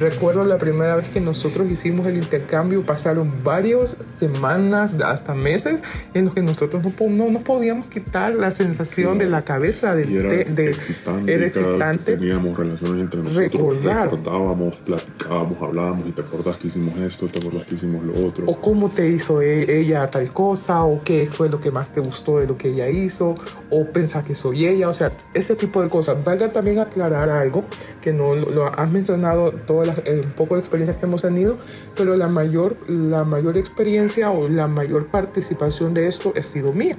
recuerdo 0.00 0.44
la 0.44 0.58
primera 0.58 0.96
vez 0.96 1.08
que 1.10 1.20
nosotros 1.20 1.70
hicimos 1.70 2.06
el 2.06 2.16
intercambio, 2.16 2.82
pasaron 2.84 3.32
varias 3.44 3.96
semanas, 4.16 4.96
hasta 5.04 5.34
meses, 5.34 5.82
en 6.14 6.24
los 6.24 6.34
que 6.34 6.42
nosotros 6.42 6.82
no, 6.82 7.08
no 7.08 7.30
nos 7.30 7.42
podíamos 7.42 7.86
quitar 7.86 8.34
la 8.34 8.50
sensación 8.50 9.18
de 9.18 9.26
la 9.26 9.42
cabeza 9.42 9.94
de, 9.94 10.18
era 10.18 10.28
de, 10.50 10.70
excitante, 10.70 11.32
era 11.32 11.46
excitante. 11.46 12.16
teníamos 12.16 12.58
relaciones 12.58 13.02
entre 13.02 13.22
nosotros, 13.22 13.52
recordar. 13.52 14.10
recordábamos, 14.10 14.78
platicábamos, 14.78 15.62
hablábamos 15.62 16.08
y 16.08 16.12
te 16.12 16.22
acordás 16.22 16.56
que 16.56 16.66
hicimos 16.66 16.98
esto, 16.98 17.26
te 17.28 17.38
acordás 17.38 17.66
que 17.66 17.76
hicimos 17.76 18.04
lo 18.04 18.26
otro. 18.26 18.44
O 18.46 18.60
cómo 18.60 18.90
te 18.90 19.08
hizo 19.08 19.40
e, 19.40 19.80
ella 19.80 20.10
tal 20.10 20.32
cosa, 20.32 20.82
o 20.82 21.02
qué 21.04 21.28
fue 21.30 21.48
lo 21.48 21.60
que 21.60 21.70
más 21.70 21.92
te 21.92 22.00
gustó 22.00 22.38
de 22.38 22.46
lo 22.46 22.56
que 22.56 22.70
ella 22.70 22.88
hizo, 22.88 23.36
o 23.70 23.84
pensar 23.86 24.24
que 24.24 24.34
soy 24.34 24.66
ella 24.66 24.80
o 24.88 24.94
sea, 24.94 25.12
ese 25.34 25.54
tipo 25.54 25.82
de 25.82 25.88
cosas. 25.88 26.22
Valga 26.24 26.50
también 26.50 26.78
aclarar 26.78 27.28
algo 27.28 27.64
que 28.00 28.12
no 28.12 28.34
lo, 28.34 28.66
has 28.66 28.90
mencionado, 28.90 29.52
todas 29.52 29.86
las, 29.90 30.06
eh, 30.06 30.22
un 30.24 30.32
poco 30.32 30.54
de 30.54 30.60
experiencias 30.60 30.96
que 30.98 31.06
hemos 31.06 31.22
tenido, 31.22 31.58
pero 31.96 32.16
la 32.16 32.28
mayor, 32.28 32.76
la 32.88 33.24
mayor 33.24 33.56
experiencia 33.58 34.30
o 34.30 34.48
la 34.48 34.66
mayor 34.66 35.06
participación 35.06 35.94
de 35.94 36.08
esto 36.08 36.32
ha 36.36 36.42
sido 36.42 36.72
mía. 36.72 36.96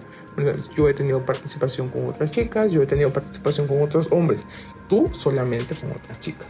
Yo 0.76 0.88
he 0.88 0.94
tenido 0.94 1.26
participación 1.26 1.90
con 1.90 2.08
otras 2.08 2.32
chicas, 2.32 2.72
yo 2.72 2.82
he 2.82 2.86
tenido 2.86 3.12
participación 3.12 3.68
con 3.68 3.82
otros 3.82 4.08
hombres, 4.12 4.46
tú 4.88 5.10
solamente 5.14 5.76
con 5.76 5.92
otras 5.92 6.20
chicas. 6.20 6.48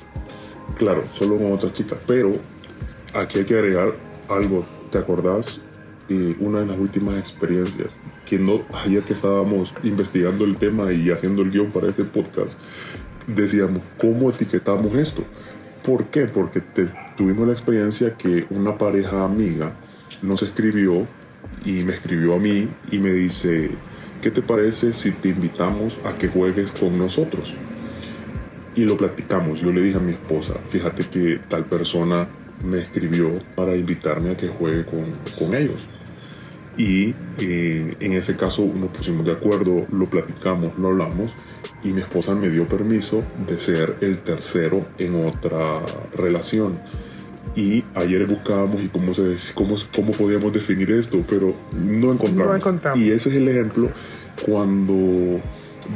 Claro, 0.78 1.04
solo 1.12 1.38
con 1.38 1.52
otras 1.52 1.74
chicas, 1.74 1.98
pero 2.06 2.32
aquí 3.14 3.40
hay 3.40 3.46
que 3.46 3.56
agregar 3.56 3.92
algo. 4.30 4.66
¿Te 4.92 4.98
acordás 4.98 5.62
una 6.40 6.60
de 6.60 6.66
las 6.68 6.78
últimas 6.78 7.18
experiencias, 7.18 7.98
que 8.26 8.38
no, 8.38 8.64
ayer 8.74 9.04
que 9.04 9.14
estábamos 9.14 9.74
investigando 9.84 10.46
el 10.46 10.58
tema 10.58 10.92
y 10.92 11.10
haciendo 11.10 11.42
el 11.42 11.52
guion 11.52 11.72
para 11.72 11.90
este 11.90 12.04
podcast, 12.04 12.60
decíamos, 13.28 13.82
¿cómo 14.00 14.30
etiquetamos 14.30 14.94
esto? 14.96 15.24
¿Por 15.84 16.06
qué? 16.06 16.26
Porque 16.28 16.62
tuvimos 17.18 17.48
la 17.48 17.54
experiencia 17.54 18.16
que 18.16 18.46
una 18.52 18.78
pareja 18.78 19.26
amiga 19.26 19.74
nos 20.22 20.44
escribió 20.44 21.08
y 21.66 21.84
me 21.84 21.94
escribió 21.94 22.36
a 22.36 22.40
mí 22.40 22.68
y 22.92 23.00
me 23.00 23.12
dice, 23.12 23.72
¿qué 24.22 24.30
te 24.30 24.44
parece 24.44 24.94
si 24.94 25.12
te 25.12 25.30
invitamos 25.30 26.00
a 26.06 26.18
que 26.18 26.28
juegues 26.28 26.72
con 26.72 27.00
nosotros? 27.00 27.56
Y 28.76 28.84
lo 28.84 28.96
platicamos. 28.96 29.60
Yo 29.60 29.72
le 29.72 29.82
dije 29.82 29.98
a 29.98 30.02
mi 30.02 30.12
esposa, 30.12 30.54
fíjate 30.68 31.04
que 31.06 31.40
tal 31.48 31.66
persona 31.66 32.28
me 32.64 32.80
escribió 32.80 33.40
para 33.56 33.76
invitarme 33.76 34.32
a 34.32 34.38
que 34.38 34.50
juegue 34.50 34.86
con, 34.86 35.16
con 35.38 35.56
ellos. 35.56 35.88
Y 36.78 37.16
eh, 37.40 37.96
en 38.00 38.14
ese 38.14 38.38
caso 38.38 38.66
nos 38.66 38.92
pusimos 38.92 39.26
de 39.26 39.32
acuerdo, 39.32 39.88
lo 39.92 40.06
platicamos, 40.06 40.78
lo 40.78 40.90
hablamos 40.90 41.34
y 41.84 41.90
mi 41.90 42.02
esposa 42.02 42.36
me 42.36 42.50
dio 42.50 42.68
permiso 42.68 43.22
de 43.48 43.60
ser 43.60 43.96
el 44.02 44.20
tercero 44.20 44.86
en 44.98 45.26
otra 45.26 45.82
relación. 46.16 46.80
Y 47.56 47.84
ayer 47.96 48.26
buscábamos 48.28 48.82
y 48.82 48.88
cómo, 48.88 49.14
se, 49.14 49.36
cómo, 49.54 49.76
cómo 49.94 50.12
podíamos 50.14 50.54
definir 50.54 50.92
esto, 50.92 51.18
pero 51.28 51.54
no 51.74 52.14
encontramos. 52.14 52.48
no 52.48 52.56
encontramos. 52.56 53.00
Y 53.00 53.12
ese 53.12 53.30
es 53.30 53.36
el 53.36 53.48
ejemplo 53.48 53.90
cuando 54.46 55.42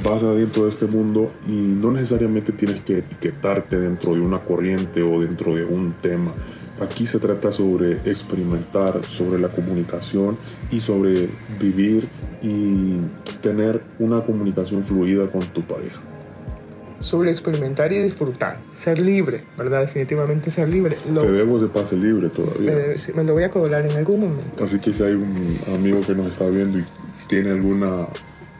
vas 0.03 0.23
adentro 0.23 0.63
de 0.63 0.69
este 0.69 0.85
mundo 0.87 1.31
y 1.47 1.51
no 1.51 1.91
necesariamente 1.91 2.51
tienes 2.51 2.81
que 2.81 2.99
etiquetarte 2.99 3.79
dentro 3.79 4.13
de 4.13 4.21
una 4.21 4.39
corriente 4.39 5.01
o 5.03 5.21
dentro 5.21 5.55
de 5.55 5.63
un 5.63 5.93
tema. 5.93 6.33
Aquí 6.79 7.05
se 7.05 7.19
trata 7.19 7.51
sobre 7.51 7.93
experimentar, 7.93 9.03
sobre 9.05 9.39
la 9.39 9.47
comunicación 9.47 10.37
y 10.71 10.81
sobre 10.81 11.29
vivir 11.59 12.09
y 12.41 12.97
tener 13.41 13.79
una 13.99 14.23
comunicación 14.23 14.83
fluida 14.83 15.27
con 15.31 15.41
tu 15.41 15.61
pareja. 15.65 16.01
Sobre 16.99 17.31
experimentar 17.31 17.93
y 17.93 17.99
disfrutar, 17.99 18.59
ser 18.71 18.99
libre, 18.99 19.43
¿verdad? 19.57 19.81
Definitivamente 19.81 20.49
ser 20.49 20.67
libre. 20.67 20.97
Lo, 21.13 21.21
debemos 21.21 21.61
de 21.61 21.67
pase 21.67 21.95
libre 21.95 22.29
todavía. 22.29 22.71
Eh, 22.71 22.95
me 23.15 23.23
lo 23.23 23.33
voy 23.33 23.43
a 23.43 23.51
cobrar 23.51 23.85
en 23.85 23.95
algún 23.95 24.21
momento. 24.21 24.63
Así 24.63 24.79
que 24.79 24.91
si 24.91 25.03
hay 25.03 25.13
un 25.13 25.57
amigo 25.73 26.01
que 26.01 26.13
nos 26.13 26.27
está 26.27 26.47
viendo 26.47 26.79
y 26.79 26.85
tiene 27.27 27.51
alguna 27.51 28.07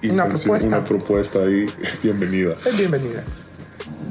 una 0.04 0.28
propuesta. 0.28 0.68
una 0.68 0.84
propuesta 0.84 1.40
ahí, 1.40 1.66
bienvenida. 2.04 2.56
Es 2.66 2.78
bienvenida. 2.78 3.24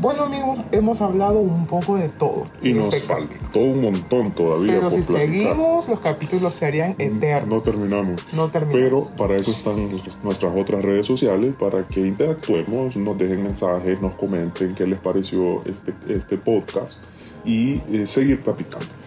Bueno, 0.01 0.25
amigos, 0.25 0.59
hemos 0.73 1.01
hablado 1.01 1.39
un 1.39 1.67
poco 1.67 1.97
de 1.97 2.09
todo. 2.09 2.47
Y 2.63 2.73
nos 2.73 2.95
faltó 3.03 3.61
un 3.61 3.81
montón 3.81 4.33
todavía. 4.33 4.75
Pero 4.75 4.91
si 4.91 5.03
seguimos, 5.03 5.89
los 5.89 6.01
capítulos 6.01 6.55
serían 6.55 6.95
eternos. 6.99 7.49
No 7.49 7.63
terminamos. 7.63 8.27
No 8.33 8.49
terminamos. 8.51 9.11
Pero 9.11 9.17
para 9.17 9.37
eso 9.37 9.51
están 9.51 9.91
nuestras 10.23 10.53
otras 10.57 10.83
redes 10.83 11.07
sociales, 11.07 11.55
para 11.59 11.87
que 11.87 12.01
interactuemos, 12.01 12.97
nos 12.97 13.17
dejen 13.19 13.43
mensajes, 13.43 14.01
nos 14.01 14.15
comenten 14.15 14.75
qué 14.75 14.87
les 14.87 14.99
pareció 14.99 15.61
este, 15.65 15.95
este 16.09 16.37
podcast 16.37 16.99
y 17.45 17.81
eh, 17.93 18.07
seguir 18.07 18.41
platicando 18.41 19.04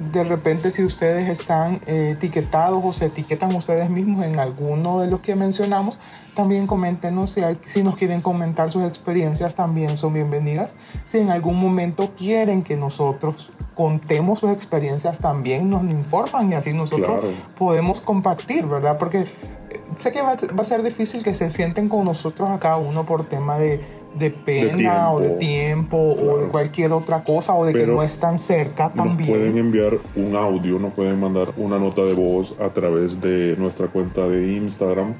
de 0.00 0.24
repente 0.24 0.70
si 0.70 0.82
ustedes 0.82 1.28
están 1.28 1.80
eh, 1.86 2.12
etiquetados 2.16 2.80
o 2.82 2.92
se 2.94 3.06
etiquetan 3.06 3.54
ustedes 3.54 3.90
mismos 3.90 4.24
en 4.24 4.40
alguno 4.40 5.00
de 5.00 5.10
los 5.10 5.20
que 5.20 5.36
mencionamos, 5.36 5.98
también 6.34 6.66
coméntenos 6.66 7.32
si, 7.32 7.42
si 7.66 7.82
nos 7.82 7.96
quieren 7.96 8.22
comentar 8.22 8.70
sus 8.70 8.84
experiencias, 8.84 9.54
también 9.54 9.98
son 9.98 10.14
bienvenidas. 10.14 10.74
Si 11.04 11.18
en 11.18 11.30
algún 11.30 11.60
momento 11.60 12.12
quieren 12.16 12.62
que 12.62 12.78
nosotros 12.78 13.50
contemos 13.74 14.38
sus 14.38 14.50
experiencias, 14.50 15.18
también 15.18 15.68
nos 15.68 15.82
informan 15.82 16.50
y 16.50 16.54
así 16.54 16.72
nosotros 16.72 17.22
podemos 17.58 18.00
compartir, 18.00 18.64
¿verdad? 18.64 18.96
Porque 18.98 19.26
eh, 19.68 19.80
sé 19.96 20.12
que 20.12 20.22
va, 20.22 20.34
va, 20.34 20.62
a 20.62 20.64
ser 20.64 20.82
difícil 20.82 21.22
que 21.22 21.34
se 21.34 21.50
sienten 21.50 21.90
con 21.90 22.06
nosotros 22.06 22.48
a 22.48 22.58
cada 22.58 22.78
uno 22.78 23.04
por 23.04 23.28
tema 23.28 23.58
de 23.58 23.99
de 24.14 24.30
pena 24.30 25.12
o 25.12 25.20
de 25.20 25.30
tiempo 25.30 25.96
o 25.96 26.38
de 26.38 26.48
cualquier 26.48 26.92
otra 26.92 27.22
cosa 27.22 27.54
o 27.54 27.64
de 27.64 27.72
que 27.72 27.86
no 27.86 28.02
están 28.02 28.38
cerca 28.38 28.90
también. 28.90 29.30
Nos 29.30 29.38
pueden 29.38 29.58
enviar 29.58 29.98
un 30.16 30.36
audio, 30.36 30.78
nos 30.78 30.92
pueden 30.92 31.18
mandar 31.20 31.48
una 31.56 31.78
nota 31.78 32.02
de 32.02 32.14
voz 32.14 32.54
a 32.60 32.70
través 32.70 33.20
de 33.20 33.56
nuestra 33.56 33.88
cuenta 33.88 34.28
de 34.28 34.52
Instagram. 34.54 35.14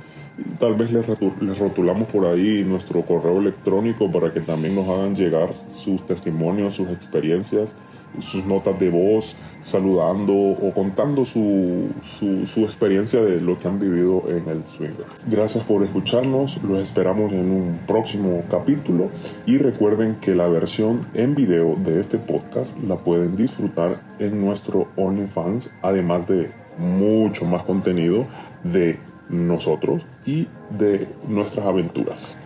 Tal 0.58 0.74
vez 0.74 0.90
les, 0.92 1.06
les 1.40 1.58
rotulamos 1.58 2.08
por 2.08 2.26
ahí 2.26 2.64
nuestro 2.64 3.02
correo 3.04 3.38
electrónico 3.38 4.10
para 4.10 4.32
que 4.32 4.40
también 4.40 4.74
nos 4.74 4.88
hagan 4.88 5.14
llegar 5.14 5.52
sus 5.52 6.04
testimonios, 6.06 6.74
sus 6.74 6.88
experiencias 6.90 7.74
sus 8.18 8.44
notas 8.44 8.78
de 8.78 8.90
voz, 8.90 9.36
saludando 9.62 10.34
o 10.34 10.72
contando 10.74 11.24
su, 11.24 11.88
su, 12.02 12.64
experiencia 12.64 13.22
de 13.22 13.40
lo 13.40 13.58
que 13.58 13.68
han 13.68 13.78
vivido 13.78 14.24
en 14.28 14.48
el 14.48 14.66
swinger. 14.66 15.06
Gracias 15.26 15.64
por 15.64 15.82
escucharnos, 15.82 16.60
los 16.62 16.78
esperamos 16.78 17.32
en 17.32 17.50
un 17.50 17.78
próximo 17.86 18.42
capítulo 18.50 19.08
y 19.46 19.58
recuerden 19.58 20.16
que 20.16 20.34
la 20.34 20.48
versión 20.48 21.00
en 21.14 21.34
video 21.34 21.76
de 21.76 22.00
este 22.00 22.18
podcast 22.18 22.76
la 22.82 22.96
pueden 22.96 23.36
disfrutar 23.36 24.02
en 24.18 24.40
nuestro 24.40 24.88
OnlyFans, 24.96 25.70
además 25.82 26.26
de 26.26 26.50
mucho 26.78 27.44
más 27.44 27.62
contenido 27.62 28.26
de 28.64 28.98
nosotros 29.30 30.04
y 30.26 30.48
de 30.70 31.08
nuestras 31.28 31.66
aventuras. 31.66 32.36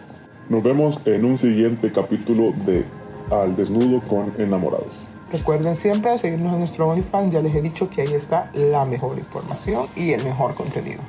Nos 0.49 0.63
vemos 0.63 1.01
en 1.07 1.25
un 1.25 1.39
siguiente 1.39 1.91
capítulo 1.91 2.53
de 2.65 2.85
Al 3.31 3.57
Desnudo 3.57 4.01
con 4.01 4.33
Enamorados. 4.39 5.09
Recuerden 5.33 5.75
siempre 5.75 6.17
seguirnos 6.19 6.53
en 6.53 6.59
nuestro 6.61 6.89
OnlyFans, 6.89 7.33
ya 7.33 7.41
les 7.41 7.57
he 7.57 7.63
dicho 7.63 7.89
que 7.89 8.03
ahí 8.03 8.13
está 8.13 8.51
la 8.55 8.85
mejor 8.85 9.19
información 9.19 9.87
y 9.97 10.13
el 10.13 10.23
mejor 10.23 10.55
contenido. 10.55 11.01